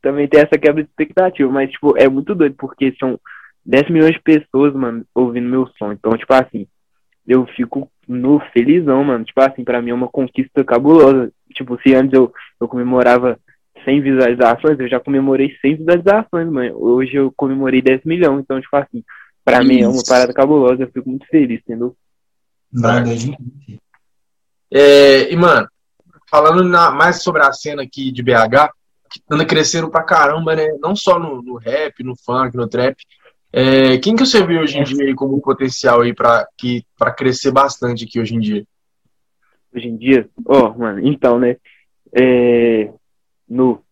[0.00, 3.18] Também tem essa quebra de expectativa, mas, tipo, é muito doido, porque são
[3.66, 5.92] 10 milhões de pessoas, mano, ouvindo meu som.
[5.92, 6.66] Então, tipo assim,
[7.26, 9.24] eu fico no felizão, mano.
[9.24, 11.30] Tipo assim, pra mim é uma conquista cabulosa.
[11.52, 13.38] Tipo, se antes eu, eu comemorava
[13.84, 16.76] 100 visualizações, eu já comemorei 100 visualizações, mano.
[16.82, 18.40] Hoje eu comemorei 10 milhões.
[18.40, 19.04] Então, tipo assim,
[19.44, 20.06] pra mim é uma Isso.
[20.06, 20.82] parada cabulosa.
[20.82, 21.94] Eu fico muito feliz, entendeu?
[22.72, 23.30] Demais.
[24.70, 25.68] É, e, mano,
[26.30, 28.70] falando na- mais sobre a cena aqui de BH,
[29.10, 30.66] que anda crescendo pra caramba, né?
[30.80, 32.96] Não só no, no rap, no funk, no trap.
[33.52, 37.50] É, quem que você vê hoje em dia como potencial aí pra, que, pra crescer
[37.50, 38.64] bastante aqui hoje em dia?
[39.74, 40.28] Hoje em dia?
[40.46, 41.56] Ó, oh, mano, então, né?
[42.12, 42.90] É,
[43.48, 43.82] no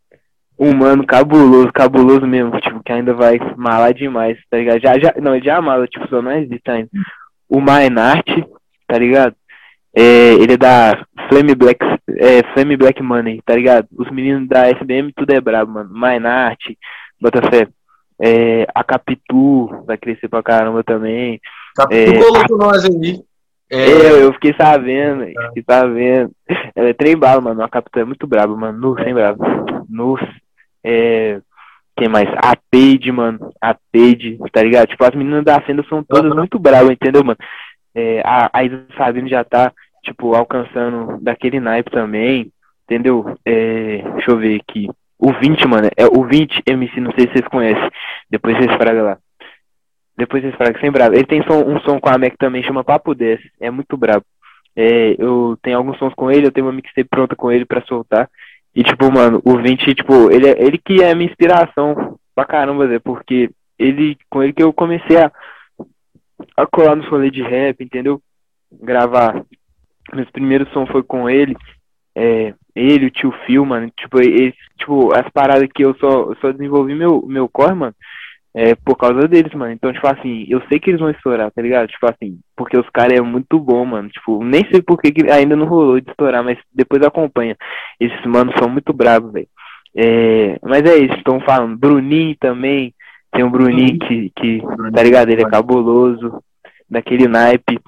[0.58, 4.80] humano cabuloso, cabuloso mesmo, tipo, que ainda vai malar demais, tá ligado?
[4.80, 6.88] Já, já, não, já mala, tipo, só não existe ainda.
[7.48, 8.26] O Minart,
[8.86, 9.34] tá ligado?
[9.94, 13.86] É, ele é da Flame Black, é, Flame Black Money, tá ligado?
[13.96, 15.90] Os meninos da SBM tudo é brabo, mano.
[15.92, 16.60] Minart,
[17.20, 17.68] Botafé.
[18.20, 21.40] É, a Capitu vai crescer pra caramba também.
[21.74, 22.66] Capitu é, colocou a...
[22.66, 23.20] nós aí.
[23.70, 25.32] É, é, eu fiquei sabendo, é.
[25.48, 26.30] fiquei sabendo.
[26.74, 27.62] Ela é trem bala, mano.
[27.62, 28.78] A Capitu é muito brabo, mano.
[28.78, 29.44] Nu, sem brabo.
[29.88, 30.16] Nu,
[30.84, 31.40] é.
[31.96, 32.28] Quem mais?
[32.36, 33.52] A Paige, mano.
[33.60, 34.86] A Paige, tá ligado?
[34.86, 36.36] Tipo, as meninas da Fenda são todas uhum.
[36.36, 37.38] muito bravas, entendeu, mano?
[37.94, 39.72] É, a, a Isa Sabino já tá,
[40.04, 42.52] tipo, alcançando daquele naipe também,
[42.84, 43.34] entendeu?
[43.44, 44.88] É, deixa eu ver aqui.
[45.18, 47.90] O 20, mano, é o 20 MC, não sei se vocês conhecem.
[48.30, 49.18] Depois vocês fragam lá.
[50.16, 51.14] Depois vocês fragam, sem bravo.
[51.14, 53.40] Ele tem som, um som com a Mac também, chama Papo 10.
[53.60, 54.24] É muito brabo.
[54.74, 57.84] É, eu tenho alguns sons com ele, eu tenho uma mixtape pronta com ele pra
[57.86, 58.28] soltar.
[58.74, 62.44] E, tipo, mano, o 20, tipo, ele, é, ele que é a minha inspiração pra
[62.44, 65.32] caramba, Zé, porque ele, com ele que eu comecei a,
[66.54, 68.20] a colar no rolê de rap, entendeu?
[68.70, 69.42] Gravar.
[70.12, 71.56] Meus primeiros sons foi com ele.
[72.14, 74.20] É, ele, o tio Phil, mano, tipo,
[74.78, 77.94] tipo, as paradas que eu só, só desenvolvi meu, meu corre, mano,
[78.54, 79.72] é por causa deles, mano.
[79.72, 81.88] Então, tipo assim, eu sei que eles vão estourar, tá ligado?
[81.88, 84.08] Tipo assim, porque os caras é muito bom, mano.
[84.08, 87.56] Tipo, nem sei por que ainda não rolou de estourar, mas depois acompanha.
[88.00, 89.48] Esses manos são muito bravos, velho.
[89.94, 91.76] É, mas é isso, estão falando.
[91.76, 92.94] Bruninho também.
[93.30, 94.62] Tem o Bruninho que, que
[94.94, 95.28] tá ligado?
[95.30, 96.42] Ele é cabuloso,
[96.88, 97.78] daquele naipe.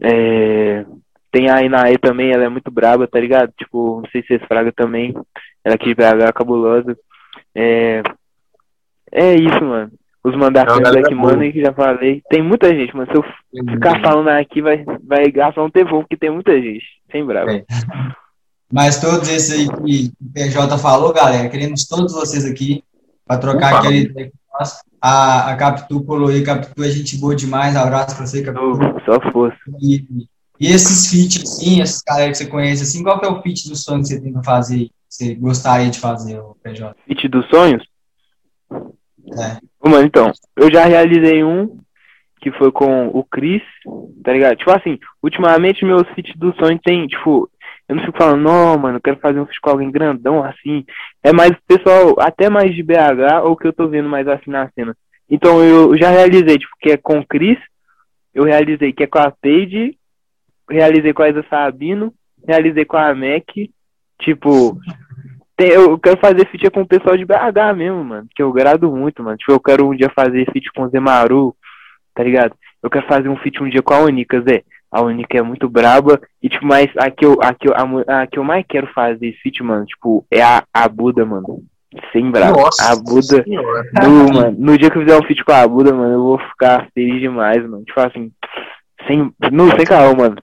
[0.00, 0.84] É,
[1.30, 3.52] tem a Inaê também, ela é muito braba, tá ligado?
[3.56, 5.14] Tipo, não sei se vocês fraga também.
[5.64, 6.96] Ela aqui de BH, cabulosa.
[7.54, 8.02] É,
[9.12, 9.90] é isso, mano.
[10.24, 12.22] Os mandatos Black Money que já falei.
[12.28, 13.10] Tem muita gente, mano.
[13.10, 13.24] Se eu
[13.72, 16.84] ficar falando aqui, vai, vai gastar um tempo, porque tem muita gente.
[17.10, 17.50] Sem bravo.
[17.50, 17.64] É.
[18.70, 22.84] Mas todos esses aí que o PJ falou, galera, queremos todos vocês aqui
[23.26, 23.78] para trocar Opa.
[23.78, 24.32] aquele
[25.00, 28.78] a, a Capitu Coloê, Capitu é gente boa demais, abraço pra você, Capitu.
[29.04, 29.56] Só força.
[29.80, 30.04] E,
[30.60, 33.68] e esses feats, assim, esses caras que você conhece, assim, qual que é o feat
[33.68, 36.94] dos sonhos que você tem que fazer, que você gostaria de fazer, o PJ?
[37.06, 37.84] Feat dos sonhos?
[38.72, 39.58] É.
[39.88, 41.78] Mano, então, eu já realizei um
[42.40, 43.62] que foi com o Chris,
[44.22, 44.56] tá ligado?
[44.56, 47.50] Tipo assim, ultimamente meus feats do sonho tem, tipo,
[47.88, 50.84] eu não fico falando, não, mano, eu quero fazer um feat com alguém grandão, assim.
[51.22, 54.70] É mais pessoal, até mais de BH, ou que eu tô vendo mais assim na
[54.70, 54.96] cena.
[55.28, 57.58] Então eu já realizei, tipo, que é com o Chris,
[58.34, 59.96] eu realizei que é com a Paige,
[60.68, 62.12] realizei com a Isa Sabino,
[62.46, 63.48] realizei com a Mac,
[64.20, 64.78] tipo,
[65.58, 68.28] tem, eu quero fazer feat com o pessoal de BH mesmo, mano.
[68.32, 69.36] Que eu grado muito, mano.
[69.36, 71.52] Tipo, eu quero um dia fazer feat com o Zemaru,
[72.14, 72.54] tá ligado?
[72.80, 74.62] Eu quero fazer um feat um dia com a Unica, Zé.
[74.88, 76.20] A Unica é muito braba.
[76.40, 78.86] E, tipo, mas a que eu, a que eu, a, a que eu mais quero
[78.94, 81.64] fazer feat, mano, tipo, é a, a Buda, mano.
[82.12, 82.60] Sem brabo.
[82.60, 83.44] Nossa a Buda.
[84.04, 86.38] No, mano, no dia que eu fizer um feat com a Buda, mano, eu vou
[86.38, 87.82] ficar feliz demais, mano.
[87.84, 88.30] Tipo assim,
[89.08, 89.32] sem.
[89.50, 90.36] Não, sem carro, mano.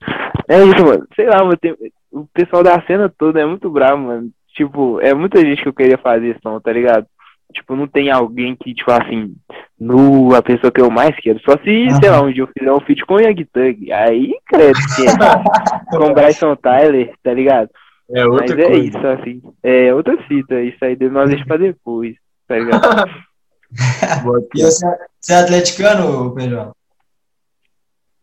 [0.48, 1.06] É isso, mano.
[1.14, 1.56] Sei lá, mano.
[1.56, 1.74] Tem,
[2.12, 4.30] o pessoal da cena toda é muito bravo, mano.
[4.54, 7.06] Tipo, é muita gente que eu queria fazer som, tá ligado?
[7.52, 9.34] Tipo, não tem alguém que, tipo assim,
[9.78, 11.40] no, a pessoa que eu mais quero.
[11.40, 12.00] Só se, uhum.
[12.00, 13.92] sei lá, um dia eu fizer um feat com o Young Thug.
[13.92, 15.12] Aí, credo que é.
[15.96, 17.70] com Bryson Tyler, tá ligado?
[18.10, 18.84] É outra Mas é coisa.
[18.84, 19.42] isso, assim.
[19.62, 20.60] É outra fita.
[20.60, 22.14] Isso aí nós deixa pra depois,
[22.46, 23.10] tá ligado?
[24.54, 24.86] e você,
[25.20, 26.75] você é atleticano, Pedro?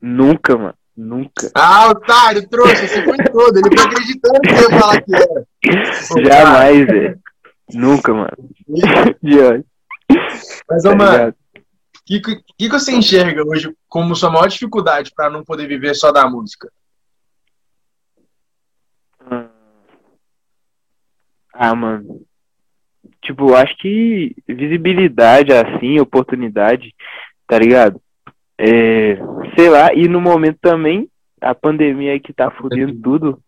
[0.06, 0.76] Nunca, mano.
[0.98, 1.50] Nunca.
[1.56, 3.58] Ah, otário, trouxa, você foi todo.
[3.58, 5.48] Ele foi acreditando que eu ia falar que era.
[6.28, 7.20] Jamais, velho.
[7.74, 8.50] Nunca, mano.
[9.24, 9.66] De hoje.
[10.70, 11.62] Mas, ô, tá mano, o
[12.06, 16.12] que, que, que você enxerga hoje como sua maior dificuldade para não poder viver só
[16.12, 16.70] da música?
[21.54, 22.26] Ah, mano.
[23.22, 26.94] Tipo, acho que visibilidade, assim, oportunidade,
[27.48, 28.03] tá ligado?
[28.66, 29.18] É,
[29.58, 31.10] sei lá, e no momento também,
[31.42, 33.40] a pandemia aí que tá fudendo tudo.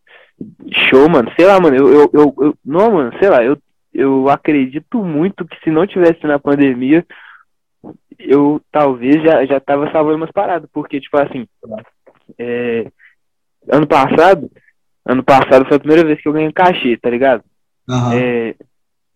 [0.89, 1.31] Show, mano.
[1.37, 1.77] Sei lá, mano.
[1.77, 3.57] Eu, eu, eu, eu, não, mano, sei lá, eu,
[3.93, 7.05] eu acredito muito que se não tivesse na pandemia,
[8.19, 10.69] eu talvez já, já tava salvando umas paradas.
[10.73, 11.47] Porque, tipo assim,
[12.37, 12.91] é,
[13.71, 14.51] ano passado,
[15.05, 17.41] ano passado foi a primeira vez que eu ganhei cachê, tá ligado?
[17.87, 18.11] Uhum.
[18.11, 18.55] É,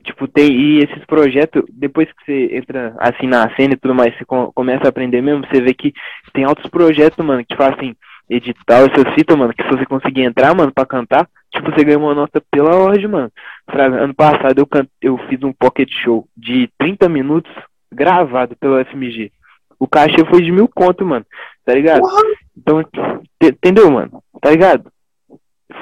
[0.10, 0.52] Tipo, tem.
[0.52, 4.86] E esses projetos, depois que você entra assim na cena e tudo mais, você começa
[4.86, 5.94] a aprender mesmo, você vê que
[6.34, 7.96] tem outros projetos, mano, que assim,
[8.28, 12.00] edital, essas fitas, mano, que se você conseguir entrar, mano, pra cantar, tipo, você ganha
[12.00, 13.32] uma nota pela ordem, mano.
[13.68, 14.88] Ano passado eu, can...
[15.00, 17.52] eu fiz um pocket show de 30 minutos
[17.94, 19.32] gravado pelo FMG.
[19.78, 21.26] O cachê foi de mil conto, mano.
[21.64, 22.02] Tá ligado?
[22.58, 22.84] Então,
[23.42, 24.24] entendeu, mano?
[24.42, 24.92] Tá ligado?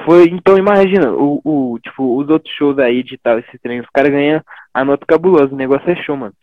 [0.04, 3.90] Foi, então imagina, o, o, tipo, os outros shows aí de tal, esses treinos, os
[3.90, 4.42] caras ganham
[4.74, 6.34] a nota cabulosa, o negócio é show, mano.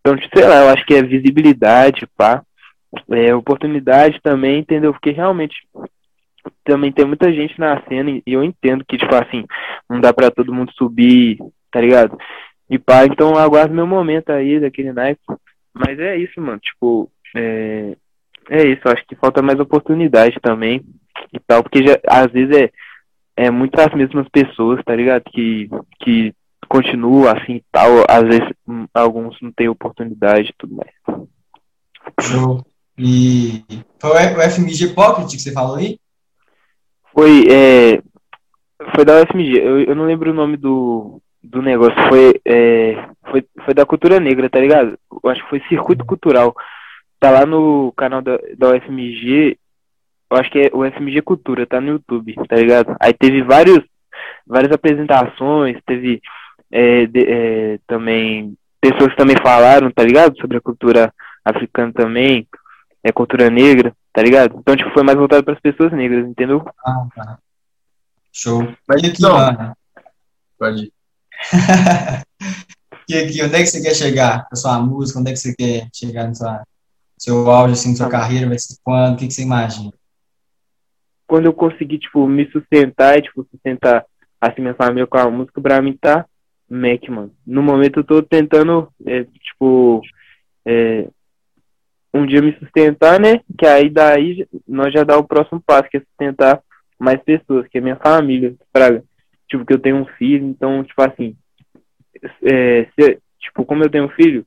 [0.00, 2.42] Então, tipo, sei lá, eu acho que é visibilidade, pá.
[3.10, 4.92] É, oportunidade também, entendeu?
[4.92, 5.56] Porque realmente
[6.62, 9.44] também tem muita gente na cena e eu entendo que, tipo assim,
[9.88, 11.38] não dá pra todo mundo subir,
[11.70, 12.16] tá ligado?
[12.70, 15.20] E pá, então aguardo meu momento aí daquele naipe.
[15.74, 16.58] Mas é isso, mano.
[16.60, 17.96] Tipo, é,
[18.48, 18.88] é isso.
[18.88, 20.82] Acho que falta mais oportunidade também
[21.32, 22.70] e tal, porque já, às vezes é,
[23.36, 25.24] é muito as mesmas pessoas, tá ligado?
[25.24, 25.68] Que,
[26.00, 26.34] que
[26.68, 28.04] continuam assim e tal.
[28.08, 31.26] Às vezes hum, alguns não têm oportunidade e tudo mais.
[32.20, 32.64] Show.
[32.96, 33.64] E
[33.98, 35.98] foi o FMG Pocket que você falou aí?
[37.12, 38.02] Foi, é,
[38.94, 39.58] foi da UFMG.
[39.58, 41.96] Eu, eu não lembro o nome do, do negócio.
[42.08, 44.98] Foi, é, foi, foi da cultura negra, tá ligado?
[45.22, 46.54] Eu acho que foi Circuito Cultural.
[47.18, 49.58] Tá lá no canal da, da UFMG.
[50.34, 52.96] Eu acho que é o FMG Cultura, tá no YouTube, tá ligado?
[52.98, 53.78] Aí teve vários,
[54.44, 56.20] várias apresentações, teve
[56.72, 60.36] é, de, é, também pessoas que também falaram, tá ligado?
[60.40, 62.48] Sobre a cultura africana também,
[63.04, 64.56] é cultura negra, tá ligado?
[64.58, 66.66] Então, tipo, foi mais voltado para as pessoas negras, entendeu?
[66.84, 67.38] Ah, tá.
[68.32, 68.74] Show.
[68.88, 69.76] Mas aqui, então, mano?
[70.58, 70.92] pode ir.
[73.08, 75.20] e aqui, onde é que você quer chegar com a sua música?
[75.20, 76.34] Onde é que você quer chegar no
[77.16, 78.18] seu auge, assim, sua Tá.
[78.18, 78.48] carreira?
[78.48, 79.14] Vai ser quando?
[79.14, 79.92] O que, que você imagina?
[81.26, 84.04] Quando eu conseguir, tipo, me sustentar e, tipo, sustentar,
[84.40, 86.26] assim, minha família com a música, pra mim tá
[86.68, 87.32] Mac, mano.
[87.46, 90.02] No momento eu tô tentando, é, tipo,
[90.66, 91.08] é,
[92.12, 93.40] um dia me sustentar, né?
[93.58, 96.62] Que aí daí nós já dá o próximo passo, que é sustentar
[96.98, 99.02] mais pessoas, que é minha família, praga.
[99.48, 101.36] Tipo, que eu tenho um filho, então, tipo assim,
[102.42, 104.46] é, se- tipo, como eu tenho um filho,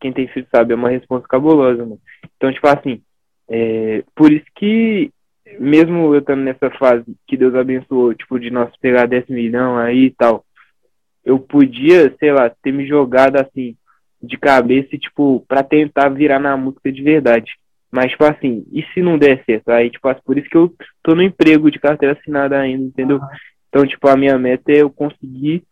[0.00, 2.00] quem tem filho sabe, é uma resposta cabulosa, mano.
[2.36, 3.02] Então, tipo assim,
[3.48, 5.10] é, por isso que
[5.58, 10.06] mesmo eu estando nessa fase que Deus abençoou, tipo, de nós pegar 10 milhões aí
[10.06, 10.44] e tal,
[11.24, 13.76] eu podia, sei lá, ter me jogado assim,
[14.22, 17.52] de cabeça, tipo, pra tentar virar na música de verdade.
[17.90, 19.70] Mas, tipo assim, e se não der certo?
[19.70, 23.20] Aí, tipo, por isso que eu tô no emprego de carteira assinada ainda, entendeu?
[23.68, 25.62] Então, tipo, a minha meta é eu conseguir.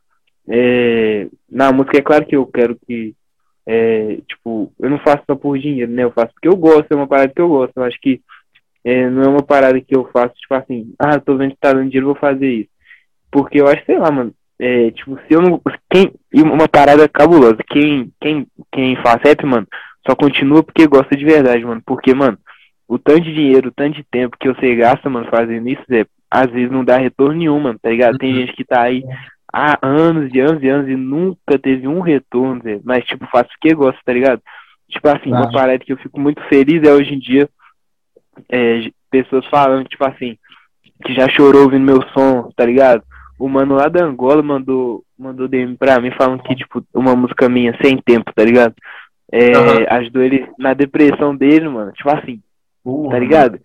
[0.49, 3.15] é, na música, é claro que eu quero que.
[3.67, 6.05] é, tipo, eu não faço só por dinheiro, né?
[6.05, 7.73] Eu faço porque eu gosto, é uma parada que eu gosto.
[7.77, 8.21] Eu acho que
[8.85, 11.73] é, não é uma parada que eu faço, tipo assim, ah, tô vendo que tá
[11.73, 12.71] dando dinheiro, vou fazer isso.
[13.31, 15.61] Porque eu acho, sei lá, mano, é, tipo, se eu não.
[15.91, 19.67] Quem, e uma parada cabulosa, quem, quem, quem faz rap, mano,
[20.09, 21.83] só continua porque gosta de verdade, mano.
[21.85, 22.39] Porque, mano,
[22.87, 26.07] o tanto de dinheiro, o tanto de tempo que você gasta, mano, fazendo isso, Zé,
[26.31, 28.19] às vezes não dá retorno nenhum, mano, tá ligado?
[28.19, 28.41] Tem Uhum.
[28.41, 29.03] gente que tá aí
[29.53, 32.81] há anos e anos e anos e nunca teve um retorno, Zé.
[32.85, 34.41] Mas, tipo, faz porque gosta, tá ligado?
[34.89, 35.53] Tipo assim, uma Claro.
[35.53, 37.49] parada que eu fico muito feliz é hoje em dia
[38.51, 40.37] é, pessoas falando, tipo assim,
[41.05, 43.03] que já chorou ouvindo meu som, tá ligado?
[43.39, 47.49] O mano lá da Angola mandou, mandou DM pra mim falando que, tipo, uma música
[47.49, 48.75] minha, sem tempo, tá ligado?
[49.33, 49.87] É, Aham.
[49.91, 51.93] ajudou ele na depressão dele, mano.
[51.93, 52.41] Tipo assim,
[52.83, 53.59] Porra, tá ligado?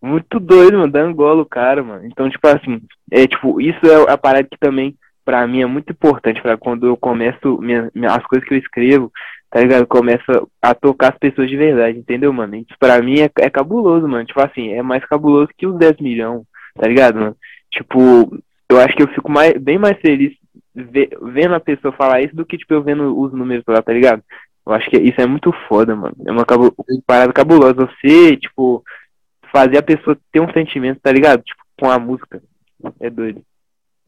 [0.00, 2.06] Muito doido, mano, da Angola, o cara, mano.
[2.06, 4.94] Então, tipo assim, é tipo, isso é a parada que também,
[5.24, 8.58] pra mim, é muito importante pra quando eu começo minha, minha- as coisas que eu
[8.58, 9.12] escrevo,
[9.52, 9.86] tá ligado?
[9.86, 12.56] Começa a tocar as pessoas de verdade, entendeu, mano?
[12.56, 14.24] Isso pra mim é, é cabuloso, mano.
[14.24, 16.42] Tipo assim, é mais cabuloso que os 10 milhões,
[16.74, 17.36] tá ligado, mano?
[17.70, 18.34] Tipo,
[18.68, 20.32] eu acho que eu fico mais, bem mais feliz
[20.74, 23.92] ve- vendo a pessoa falar isso do que, tipo, eu vendo os números lá, tá
[23.92, 24.22] ligado?
[24.66, 26.16] Eu acho que isso é muito foda, mano.
[26.26, 26.46] É uma
[27.06, 27.74] parada cabulosa.
[27.74, 28.82] Você, tipo,
[29.52, 31.42] fazer a pessoa ter um sentimento, tá ligado?
[31.42, 32.40] Tipo, com a música.
[33.00, 33.42] É doido.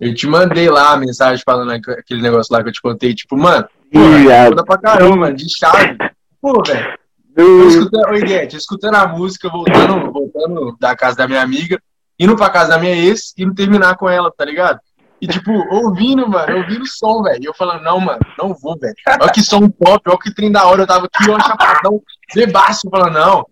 [0.00, 3.14] Eu te mandei lá a mensagem falando aqu- aquele negócio lá que eu te contei,
[3.14, 5.96] tipo, mano, Ih, porra, foda pra caramba, de chave.
[6.40, 6.98] Pô, velho,
[7.37, 11.80] eu escutando, oi, Guedes, escutando a música, voltando, voltando da casa da minha amiga,
[12.18, 14.80] indo pra casa da minha ex, indo terminar com ela, tá ligado?
[15.20, 17.42] E, tipo, ouvindo, mano, ouvindo o som, velho.
[17.42, 18.94] E eu falando, não, mano, não vou, velho.
[19.20, 20.83] Olha que som pop, olha que trem da hora.
[20.83, 22.02] Eu tava aqui, ó, chapadão,
[22.35, 23.46] bebaço, falando, não.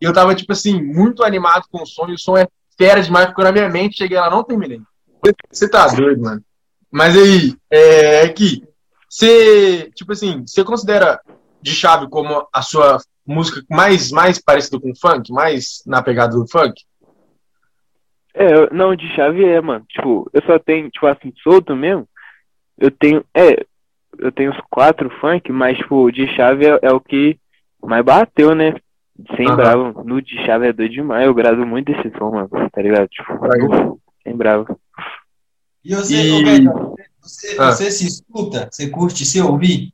[0.00, 2.46] E eu tava, tipo assim, muito animado com o som, e o som é
[2.78, 4.80] fera demais, ficou na minha mente, cheguei lá, não terminei.
[5.50, 6.42] Você tá doido, mano.
[6.92, 8.62] Mas aí, é aqui,
[9.08, 11.20] você, tipo assim, você considera
[11.60, 16.46] de chave como a sua música mais, mais parecida com funk, mais na pegada do
[16.48, 16.82] funk?
[18.34, 19.84] É, não, de chave é, mano.
[19.88, 22.06] Tipo, eu só tenho, tipo assim, solto mesmo.
[22.78, 23.64] Eu tenho, é,
[24.18, 27.38] eu tenho os quatro funk, mas, tipo, de chave é, é o que
[27.82, 28.76] mais bateu, né?
[29.36, 29.56] Sem Aham.
[29.56, 30.04] bravo.
[30.04, 31.26] No de chave é doido demais.
[31.26, 32.50] Eu gravo muito esse som, mano.
[32.70, 33.08] Tá ligado?
[33.08, 34.78] Tipo, sem bravo.
[35.82, 36.94] E você, E- ô,
[37.26, 37.72] você, Ah.
[37.72, 38.68] você se escuta?
[38.70, 39.92] Você curte se ouvir?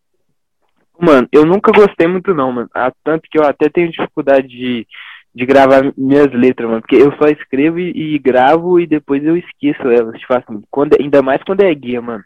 [1.00, 2.70] Mano, eu nunca gostei muito não, mano.
[2.74, 4.86] Ah, Tanto que eu até tenho dificuldade de,
[5.34, 6.80] de gravar minhas letras, mano.
[6.80, 10.18] Porque eu só escrevo e, e gravo e depois eu esqueço elas.
[10.20, 12.22] Tipo assim, quando, ainda mais quando é guia, mano.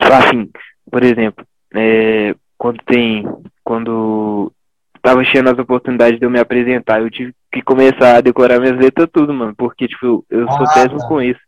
[0.00, 0.50] Tipo assim,
[0.90, 1.44] por exemplo,
[1.74, 3.24] é, quando tem.
[3.64, 4.52] Quando
[5.00, 8.78] tava cheio as oportunidades de eu me apresentar, eu tive que começar a decorar minhas
[8.78, 9.54] letras tudo, mano.
[9.56, 11.08] Porque, tipo, eu, eu sou Ah, péssimo tá.
[11.08, 11.40] com isso.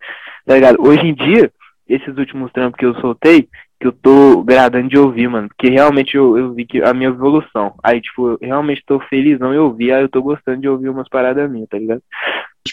[0.44, 0.76] Tá ligado?
[0.80, 1.52] Hoje em dia,
[1.88, 5.48] esses últimos trampos que eu soltei, que eu tô gradando de ouvir, mano.
[5.48, 7.74] Porque realmente eu, eu vi que a minha evolução.
[7.82, 11.08] Aí, tipo, eu realmente tô felizão em ouvir, aí eu tô gostando de ouvir umas
[11.08, 12.02] paradas minhas, tá ligado?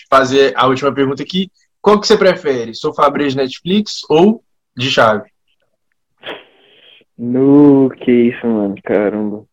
[0.10, 1.52] Fazer a última pergunta aqui.
[1.82, 2.74] Qual que você prefere?
[2.74, 4.44] Sofá de Netflix ou
[4.76, 5.30] de chave?
[7.18, 9.44] No que isso, mano, caramba.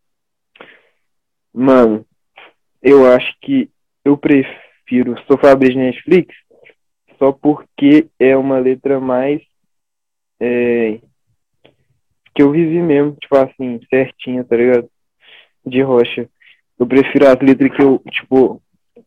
[1.53, 2.05] Mano,
[2.81, 3.69] eu acho que
[4.05, 6.33] eu prefiro Sofá de Netflix
[7.17, 9.41] só porque é uma letra mais
[10.39, 10.99] é,
[12.33, 14.89] que eu vivi mesmo, tipo assim, certinha, tá ligado?
[15.65, 16.29] De rocha.
[16.77, 18.61] Eu prefiro as letras que eu, tipo,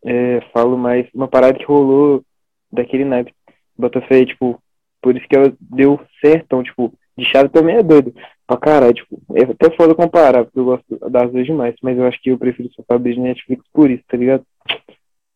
[0.05, 2.23] é, falo mais, uma parada que rolou
[2.71, 3.35] daquele naipe.
[3.77, 4.63] Botafé, tipo,
[5.01, 8.15] por isso que ela deu certão, tipo, de chave também é doido
[8.47, 12.07] pra caralho, tipo, é até foda comparar, porque eu gosto das duas demais, mas eu
[12.07, 14.45] acho que eu prefiro só de Netflix por isso, tá ligado?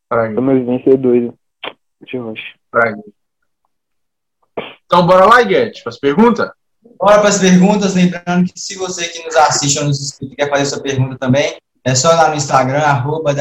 [0.08, 1.34] Pra mim, Uma vivência é doido.
[2.02, 2.54] De rocha.
[2.70, 3.02] pra mim.
[4.86, 6.48] Então, bora lá, Guedes, as perguntas?
[6.98, 10.36] Bora para as perguntas, lembrando que se você que nos assiste ou nos escuta e
[10.36, 13.34] quer fazer sua pergunta também, é só lá no Instagram, arroba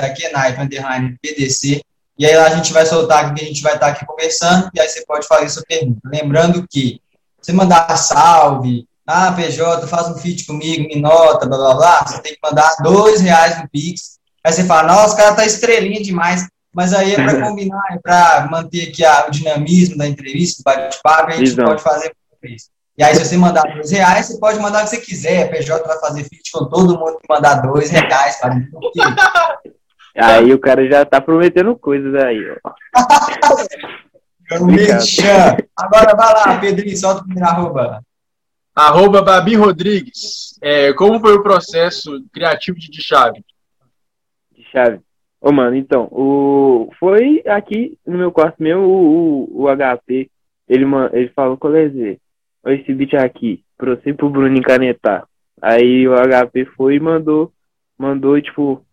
[1.21, 1.81] PDC,
[2.17, 4.79] e aí lá a gente vai soltar que a gente vai estar aqui conversando, e
[4.79, 5.99] aí você pode fazer sua pergunta.
[6.05, 6.99] Lembrando que
[7.41, 12.21] você mandar salve, ah, PJ, faz um feat comigo, me nota, blá, blá, blá, você
[12.21, 16.01] tem que mandar dois reais no Pix, aí você fala, nossa, o cara tá estrelinha
[16.01, 20.61] demais, mas aí é para combinar, é para manter aqui a- o dinamismo da entrevista,
[20.61, 21.65] do bate-papo, a gente Visão.
[21.65, 22.13] pode fazer
[22.43, 22.69] isso.
[22.97, 25.43] E aí, se você mandar dois reais, você pode mandar o que você quiser.
[25.43, 28.39] A PJ vai fazer feat com todo mundo que mandar dois reais.
[28.53, 28.99] Mim, porque
[30.17, 32.71] Aí o cara já tá prometendo coisas aí, ó.
[35.75, 38.01] Agora vai lá, Pedrinho, solta o primeiro arroba.
[38.73, 40.57] Arroba Babi Rodrigues.
[40.61, 43.43] É, como foi o processo criativo de, de chave?
[44.51, 44.99] De chave.
[45.45, 46.89] Ô, mano, então, o...
[46.99, 50.27] foi aqui no meu quarto mesmo, o, o, o HP,
[50.67, 51.07] ele, man...
[51.13, 52.19] ele falou, Colezê,
[52.63, 55.27] olha esse beat aqui, pra você pro Bruno encanetar.
[55.61, 57.53] Aí o HP foi e mandou,
[57.95, 58.83] mandou, tipo,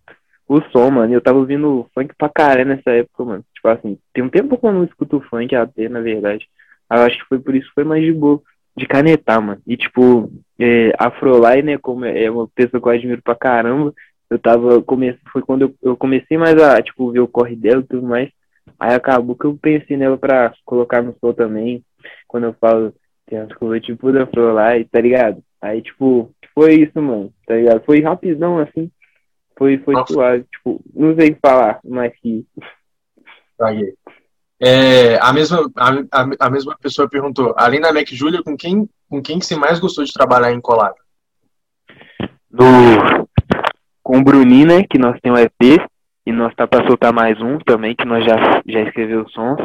[0.46, 1.14] o som, mano.
[1.14, 3.44] Eu tava ouvindo funk pra caralho nessa época, mano.
[3.54, 6.46] Tipo assim, tem um tempo que eu não escuto funk até, na verdade.
[6.90, 8.42] Eu acho que foi por isso que foi mais de boa,
[8.76, 9.62] de canetar, mano.
[9.66, 13.94] E, tipo, é, Afrolai, né, como é uma pessoa que eu admiro pra caramba,
[14.32, 15.18] eu tava, come...
[15.30, 18.30] foi quando eu, eu comecei mais a, tipo, ver o corre dela e tudo mais.
[18.80, 21.84] Aí acabou que eu pensei nela pra colocar no som também.
[22.26, 22.94] Quando eu falo,
[23.26, 25.42] tem as coisas tipo da Afrolai, tá ligado?
[25.60, 27.84] Aí, tipo, foi isso, mano, tá ligado?
[27.84, 28.90] Foi rapidão, assim.
[29.56, 30.12] Foi, foi Nossa.
[30.12, 32.46] suave, tipo, não sei falar mais que.
[33.58, 33.92] Paguei.
[34.58, 38.88] É, a, mesma, a, a, a mesma pessoa perguntou, além da Mac Julia, com quem,
[39.10, 40.94] com quem que você mais gostou de trabalhar em collab?
[42.52, 42.64] do
[44.02, 45.86] com o Bruninho, né, que nós temos um EP
[46.26, 49.60] e nós tá para soltar mais um também que nós já já escreveu sons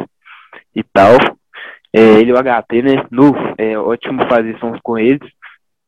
[0.74, 1.16] e tal.
[1.92, 5.20] É, ele e o HP, né, no é ótimo fazer sons com eles.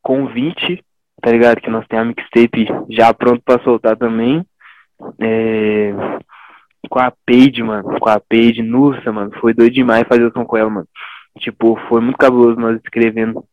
[0.03, 0.83] 20,
[1.21, 1.61] tá ligado?
[1.61, 4.45] Que nós temos a mixtape já pronto para soltar também.
[5.19, 5.93] É,
[6.89, 10.43] com a Paige, mano, com a Paige, nossa, mano, foi doido demais fazer o som
[10.43, 10.87] com ela, mano.
[11.39, 13.45] Tipo, foi muito cabuloso nós escrevendo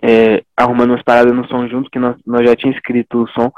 [0.00, 3.50] é, arrumando umas paradas no som junto, que nós, nós já tínhamos escrito o som,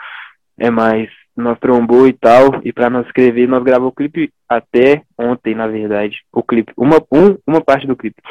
[0.58, 5.02] é mais nós trombou e tal, e pra nós escrever, nós gravamos o clipe até
[5.18, 6.22] ontem, na verdade.
[6.32, 8.22] O clipe, uma, um, uma parte do clipe.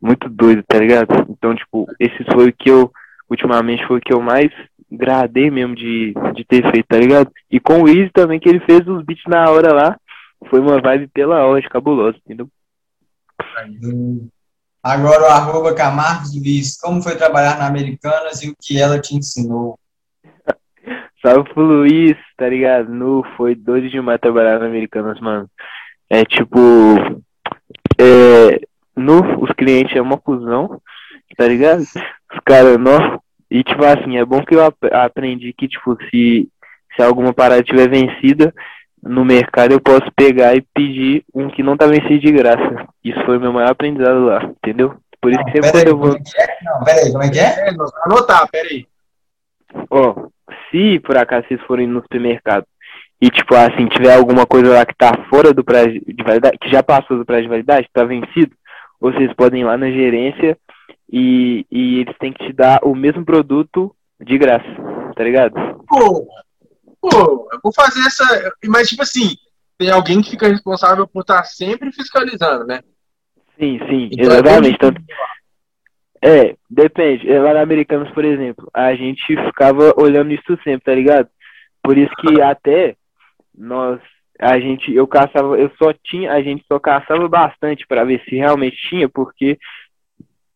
[0.00, 1.08] Muito doido, tá ligado?
[1.30, 2.92] Então, tipo, esse foi o que eu,
[3.30, 4.50] ultimamente, foi o que eu mais
[4.92, 7.30] gradei mesmo de, de ter feito, tá ligado?
[7.50, 9.96] E com o Easy também, que ele fez os beats na hora lá,
[10.50, 12.48] foi uma vibe pela hora, cabulosa, entendeu?
[14.82, 16.76] Agora o arroba Camargos Luiz.
[16.76, 19.78] Como foi trabalhar na Americanas e o que ela te ensinou?
[21.24, 22.90] Salve pro Luiz, tá ligado?
[22.92, 25.48] Nu, foi doido demais trabalhar na Americanas, mano.
[26.10, 26.58] É tipo.
[27.98, 28.60] É.
[28.96, 30.80] Nu, os clientes é uma cuzão,
[31.36, 31.80] tá ligado?
[31.80, 33.20] Os caras, não.
[33.50, 36.48] E tipo assim, é bom que eu ap- aprendi que, tipo, se,
[36.94, 38.54] se alguma parada tiver vencida
[39.02, 42.86] no mercado, eu posso pegar e pedir um que não tá vencido de graça.
[43.04, 44.94] Isso foi o meu maior aprendizado lá, entendeu?
[45.20, 46.16] Por isso que sempre Peraí, quando eu como vou.
[46.16, 46.56] é que é?
[46.62, 47.68] Não, peraí, como é que é?
[48.06, 48.86] Anotar, peraí.
[49.90, 50.28] Ó,
[50.70, 52.66] se por acaso vocês forem no supermercado
[53.20, 56.70] e, tipo, assim, tiver alguma coisa lá que tá fora do prazo de validade, que
[56.70, 58.52] já passou do prazo de validade, tá vencido,
[59.00, 60.58] vocês podem ir lá na gerência
[61.10, 64.66] e, e eles têm que te dar o mesmo produto de graça,
[65.16, 65.54] tá ligado?
[65.86, 66.26] Pô,
[67.00, 68.52] pô, eu vou fazer essa.
[68.66, 69.36] Mas, tipo assim,
[69.78, 72.80] tem alguém que fica responsável por estar sempre fiscalizando, né?
[73.58, 74.72] Sim, sim, Então é exatamente.
[74.72, 75.02] bom Tanto,
[76.24, 77.30] é, depende.
[77.30, 81.28] É, Lá na Americanas, por exemplo, a gente ficava olhando isso sempre, tá ligado?
[81.82, 82.96] Por isso que até
[83.54, 84.00] nós,
[84.40, 88.36] a gente, eu caçava, eu só tinha, a gente só caçava bastante pra ver se
[88.36, 89.58] realmente tinha, porque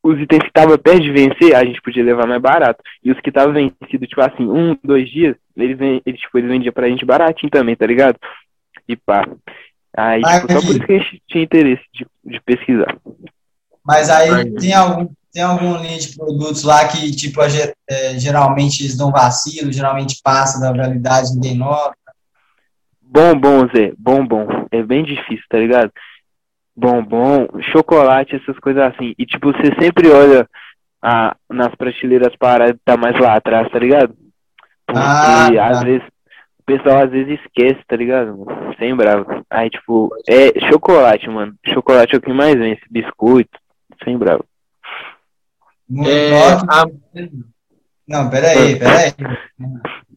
[0.03, 2.83] os itens que estavam perto de vencer, a gente podia levar mais barato.
[3.05, 6.73] E os que estavam vencidos, tipo assim, um, dois dias, eles, eles, tipo, eles vendiam
[6.73, 8.19] pra gente baratinho também, tá ligado?
[8.89, 9.29] E pá.
[9.95, 12.97] Aí, tipo, só por isso que a gente tinha interesse de, de pesquisar.
[13.89, 17.47] Mas aí tem algum, tem algum linha de produtos lá que, tipo, a
[17.89, 21.97] é, geralmente eles dão vacilo, geralmente passa da validade, ninguém nota.
[23.01, 24.47] Bombom, Zé, bombom.
[24.71, 25.91] É bem difícil, tá ligado?
[26.77, 29.15] Bombom, chocolate, essas coisas assim.
[29.19, 30.47] E tipo, você sempre olha
[31.03, 34.15] a, nas prateleiras paradas tá mais lá atrás, tá ligado?
[34.87, 35.67] Porque Ah, tá.
[35.69, 36.07] às vezes
[36.61, 38.45] o pessoal às vezes esquece, tá ligado?
[38.79, 39.25] Sem bravo.
[39.49, 41.55] Aí, tipo, é chocolate, mano.
[41.73, 42.83] Chocolate é o que mais vence.
[42.91, 43.59] Biscoito,
[44.05, 44.45] sem bravo.
[46.07, 46.87] É, a-
[48.07, 49.13] Não, peraí, peraí.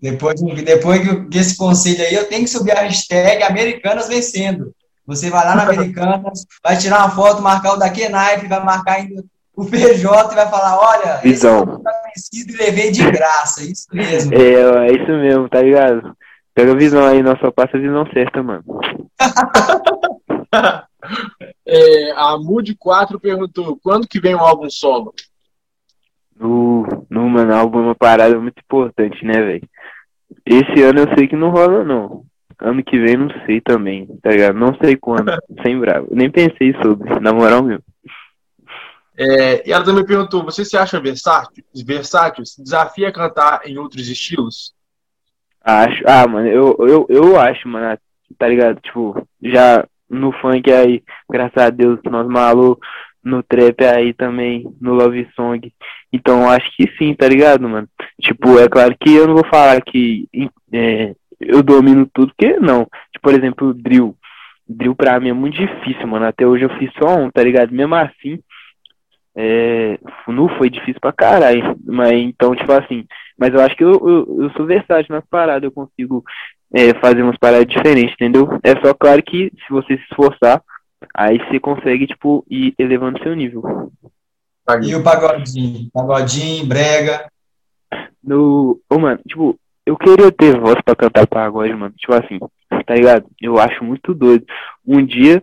[0.02, 4.74] Depois, depois que- que esse conselho aí, eu tenho que subir a hashtag Americanas Vencendo.
[5.06, 8.94] Você vai lá na Americanas, vai tirar uma foto, marcar o da Knife, vai marcar
[8.98, 9.24] ainda
[9.56, 11.64] o PJ e vai falar, olha, esse Visão.
[11.66, 14.34] produto tá vencido e levei de graça, isso mesmo.
[14.34, 16.16] É, é isso mesmo, tá ligado?
[16.54, 18.64] Pega a visão aí, nós só passa a visão certa, mano.
[21.72, 25.14] é, a Mood 4 perguntou quando que vem o álbum solo?
[26.38, 29.70] No, no mano, álbum é uma parada muito importante, né, velho?
[30.46, 32.26] Esse ano eu sei que não rola, não.
[32.60, 34.58] Ano que vem não sei também, tá ligado?
[34.58, 35.32] Não sei quando,
[35.64, 36.08] sem bravo.
[36.12, 37.84] Nem pensei sobre, na moral mesmo.
[39.18, 41.64] É, e ela também perguntou: você se acha versátil?
[41.86, 42.46] Versátil?
[42.46, 44.74] Se desafia a cantar em outros estilos?
[45.64, 47.98] Acho, ah, mano, eu, eu, eu acho, mano,
[48.38, 48.82] tá ligado?
[48.82, 52.78] Tipo, já no funk aí, graças a Deus, nós malou,
[53.24, 55.72] no trap aí também, no love song.
[56.12, 57.88] Então, acho que sim, tá ligado, mano?
[58.20, 60.28] Tipo, é claro que eu não vou falar que
[60.74, 62.86] é, eu domino tudo, porque não.
[63.12, 64.16] Tipo, por exemplo, o drill.
[64.68, 66.26] Drill pra mim é muito difícil, mano.
[66.26, 67.72] Até hoje eu fiz só um, tá ligado?
[67.72, 68.40] Mesmo assim,
[69.36, 71.78] é, não foi difícil pra caralho.
[71.86, 73.06] Mas então, tipo assim,
[73.38, 76.24] mas eu acho que eu, eu, eu sou versátil nas paradas, eu consigo
[76.74, 78.48] é, fazer umas paradas diferentes, entendeu?
[78.64, 80.62] É só claro que se você se esforçar,
[81.16, 83.92] aí você consegue, tipo, ir elevando seu nível.
[84.82, 85.90] E o pagodinho?
[85.94, 87.30] Pagodinho, brega.
[88.24, 88.80] No.
[88.90, 91.94] Ô, mano, tipo, eu queria ter voz pra cantar pagode, mano.
[91.98, 92.40] Tipo assim,
[92.86, 93.26] tá ligado?
[93.42, 94.46] Eu acho muito doido.
[94.86, 95.42] Um dia,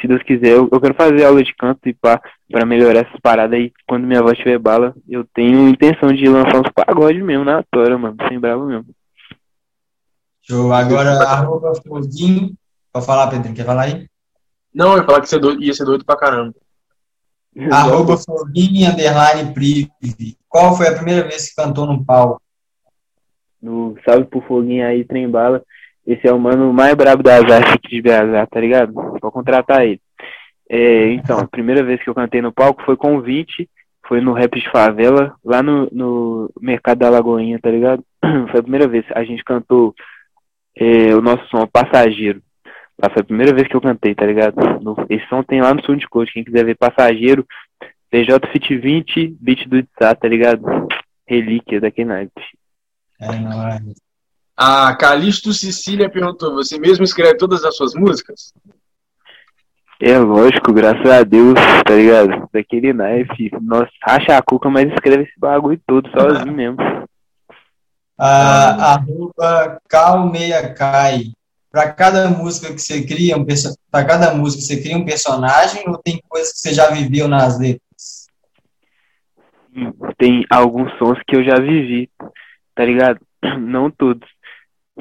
[0.00, 3.20] se Deus quiser, eu, eu quero fazer aula de canto e pá, pra melhorar essas
[3.20, 3.72] paradas aí.
[3.88, 7.98] Quando minha voz tiver bala, eu tenho intenção de lançar uns pagodes mesmo na tora,
[7.98, 8.16] mano.
[8.28, 8.86] Sem bravo mesmo.
[10.42, 10.72] Show.
[10.72, 12.54] Agora, arroba Foguinho.
[12.92, 14.06] Pode falar, Pedrinho, quer falar aí?
[14.74, 16.54] Não, eu ia falar que você é ia ser doido pra caramba.
[17.70, 20.36] Arroba Foguinho, underline Prive.
[20.48, 22.40] Qual foi a primeira vez que cantou no palco?
[23.60, 25.62] No Salve pro Foguinho aí, trem bala.
[26.06, 28.92] Esse é o mano mais brabo das artes aqui de BH, tá ligado?
[28.92, 30.00] Vou contratar ele.
[30.68, 33.68] É, então, a primeira vez que eu cantei no palco foi convite,
[34.08, 38.02] foi no Rap de Favela, lá no, no Mercado da Lagoinha, tá ligado?
[38.50, 39.04] Foi a primeira vez.
[39.14, 39.94] A gente cantou
[40.76, 42.42] é, o nosso som Passageiro.
[43.02, 44.54] Lá foi a primeira vez que eu cantei, tá ligado?
[44.80, 47.46] No- esse som tem lá no SoundCloud, quem quiser ver Passageiro,
[48.10, 50.62] PJ Fit 20, beat do Itzá, tá ligado?
[51.26, 52.32] Relíquia da Knight.
[53.20, 53.80] É, é.
[54.56, 58.52] A Calixto Cecília perguntou: você mesmo escreve todas as suas músicas?
[60.00, 61.54] É lógico, graças a Deus,
[61.86, 62.48] tá ligado?
[62.52, 66.76] Daquele knife, nós racha a cuca, mas escreve esse bagulho todo sozinho mesmo.
[68.18, 71.32] Ah, arroba Cal6Cai.
[71.70, 73.46] Para cada música que você cria, um
[73.90, 77.58] para cada música você cria um personagem ou tem coisas que você já viveu nas
[77.58, 78.26] letras?
[80.18, 82.10] Tem alguns sons que eu já vivi,
[82.74, 83.20] tá ligado?
[83.58, 84.28] Não todos.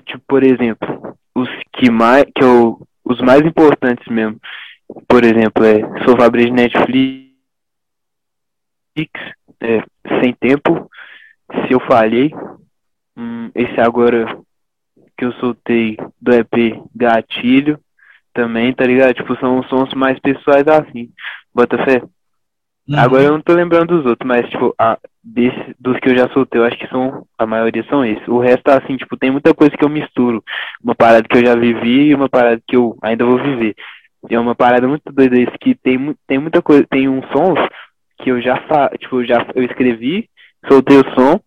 [0.06, 4.40] Tipo, por exemplo, os que mais, que eu, os mais importantes mesmo.
[5.08, 7.32] Por exemplo, é Sou Fabrício Netflix,
[9.60, 9.84] é,
[10.22, 10.90] Sem Tempo,
[11.52, 12.32] Se Eu Falhei,
[13.22, 14.38] hum, esse agora
[15.18, 17.80] que eu soltei do EP Gatilho,
[18.34, 19.14] também, tá ligado?
[19.14, 21.10] Tipo, são sons mais pessoais assim.
[21.54, 22.02] Bota fé.
[22.88, 22.98] Uhum.
[23.00, 26.28] Agora eu não tô lembrando dos outros, mas, tipo, a- desse, dos que eu já
[26.30, 28.28] soltei, eu acho que são, a maioria são esses.
[28.28, 30.44] O resto, assim, tipo, tem muita coisa que eu misturo.
[30.84, 33.76] Uma parada que eu já vivi e uma parada que eu ainda vou viver.
[34.30, 37.60] É uma parada muito doida isso, que tem, tem muita coisa, tem uns sons
[38.20, 38.56] que eu já,
[39.00, 40.30] tipo, eu já eu escrevi,
[40.68, 41.40] soltei o som,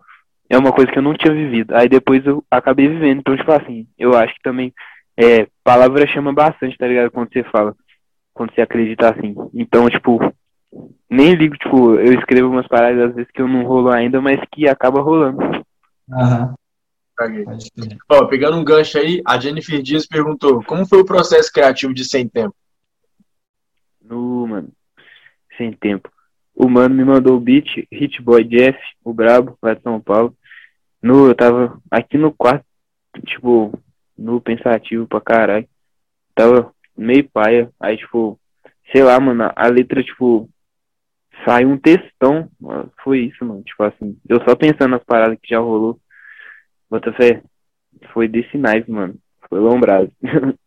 [0.55, 1.75] é uma coisa que eu não tinha vivido.
[1.75, 3.19] Aí depois eu acabei vivendo.
[3.19, 4.73] Então, tipo assim, eu acho que também,
[5.17, 7.11] é, palavra chama bastante, tá ligado?
[7.11, 7.75] Quando você fala,
[8.33, 9.35] quando você acredita assim.
[9.53, 10.19] Então, tipo,
[11.11, 14.41] nem ligo, tipo, eu escrevo umas paradas às vezes que eu não rolo ainda, mas
[14.53, 15.39] que acaba rolando.
[16.13, 16.55] Aham.
[18.09, 22.05] Ó, pegando um gancho aí, a Jennifer Dias perguntou: como foi o processo criativo de
[22.05, 22.55] Sem Tempo?
[24.03, 24.69] No, mano,
[25.57, 26.11] sem tempo.
[26.55, 30.37] O mano me mandou o beat, Hitboy Jeff, o brabo, lá de São Paulo.
[31.05, 32.65] No, eu tava aqui no quarto,
[33.27, 33.79] tipo,
[34.17, 35.69] no pensativo pra caralho.
[36.35, 37.71] Tava meio paia.
[37.79, 38.41] Aí, tipo,
[38.91, 40.49] sei lá, mano, a letra, tipo,
[41.45, 42.49] saiu um textão.
[43.03, 43.63] Foi isso, mano.
[43.63, 46.01] Tipo assim, eu só pensando nas paradas que já rolou.
[46.89, 47.43] Bota fé.
[48.15, 49.15] Foi desse naipe, mano.
[49.51, 50.11] Foi lombrado.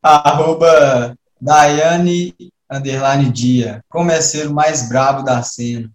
[0.00, 2.36] Arroba Daiane
[2.70, 3.84] underline dia.
[3.88, 5.90] Como é ser o mais brabo da cena?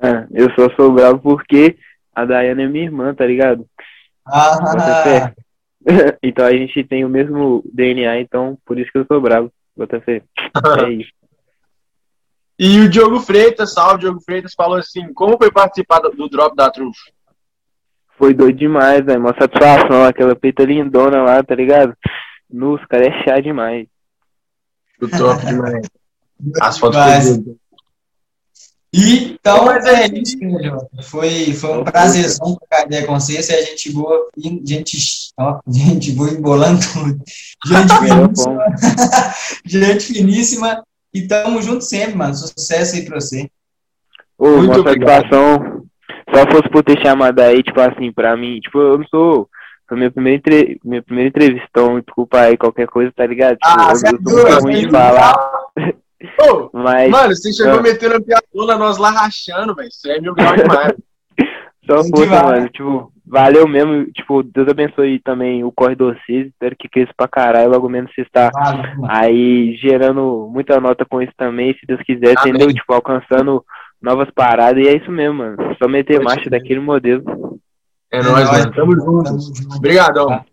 [0.00, 1.78] É, eu só sou bravo porque
[2.14, 3.66] a Daiane é minha irmã, tá ligado?
[5.02, 5.22] Fé.
[5.24, 5.32] Ah,
[6.22, 9.52] então a gente tem o mesmo DNA, então por isso que eu sou bravo.
[9.76, 10.22] Bota fé.
[10.84, 11.10] É isso.
[12.58, 16.70] E o Diogo Freitas, salve Diogo Freitas, falou assim: como foi participar do, Drop da
[16.70, 16.94] Truth?
[18.16, 19.18] Foi doido demais, velho.
[19.18, 21.96] Uma satisfação, aquela peita lindona lá, tá ligado?
[22.48, 23.88] Nos, cara, é chá demais.
[25.00, 25.88] Do top demais.
[26.60, 27.40] As fotos Mas-.
[28.94, 30.36] E, então, Mas é é isso,
[31.04, 33.42] Foi, foi um prazerzão trocar ideia com você.
[33.42, 34.98] Se a gente boa, e gente,
[35.38, 37.18] ó, gente boa embolando tudo.
[37.64, 38.64] Gente finíssima,
[39.64, 40.84] gente finíssima.
[41.14, 42.34] E tamo junto sempre, mano.
[42.34, 43.48] Sucesso aí pra você.
[44.38, 45.82] Ô, Muito uma satisfação.
[46.34, 49.48] Só fosse por ter chamado aí, tipo assim, pra mim, tipo, eu não sou.
[49.88, 50.80] Foi minha primeira, entre...
[50.84, 53.58] minha primeira entrevista, então desculpa aí qualquer coisa, tá ligado?
[53.58, 55.34] Tipo, eu, eu sou muito ruim de falar,
[56.40, 57.82] Ô, mas Mano, você chegou Ah.
[57.82, 59.88] metendo uma piadona, nós lá rachando, velho.
[59.88, 60.94] Isso é mil grau demais.
[61.86, 62.42] só demais.
[62.42, 62.68] mano.
[62.68, 64.04] Tipo, valeu mesmo.
[64.12, 66.46] Tipo, Deus abençoe também o Corre do vocês.
[66.48, 67.70] Espero que cresça pra caralho.
[67.70, 69.06] Logo menos você está mano.
[69.08, 72.54] aí gerando muita nota com isso também, se Deus quiser, Amém.
[72.54, 72.72] entendeu?
[72.74, 73.64] Tipo, alcançando
[74.00, 74.82] novas paradas.
[74.84, 75.56] E é isso mesmo, mano.
[75.82, 77.22] Só meter Pode marcha daquele modelo.
[78.12, 78.72] É, nóis, mano.
[78.72, 79.76] Tamo junto.
[79.76, 80.44] Obrigadão.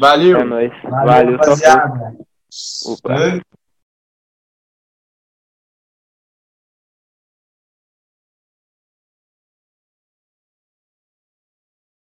[0.00, 0.38] Valeu.
[0.38, 0.72] É nóis.
[0.82, 2.14] Valeu, Valeu, rapaziada.
[2.86, 3.14] Opa.
[3.20, 3.40] Oi.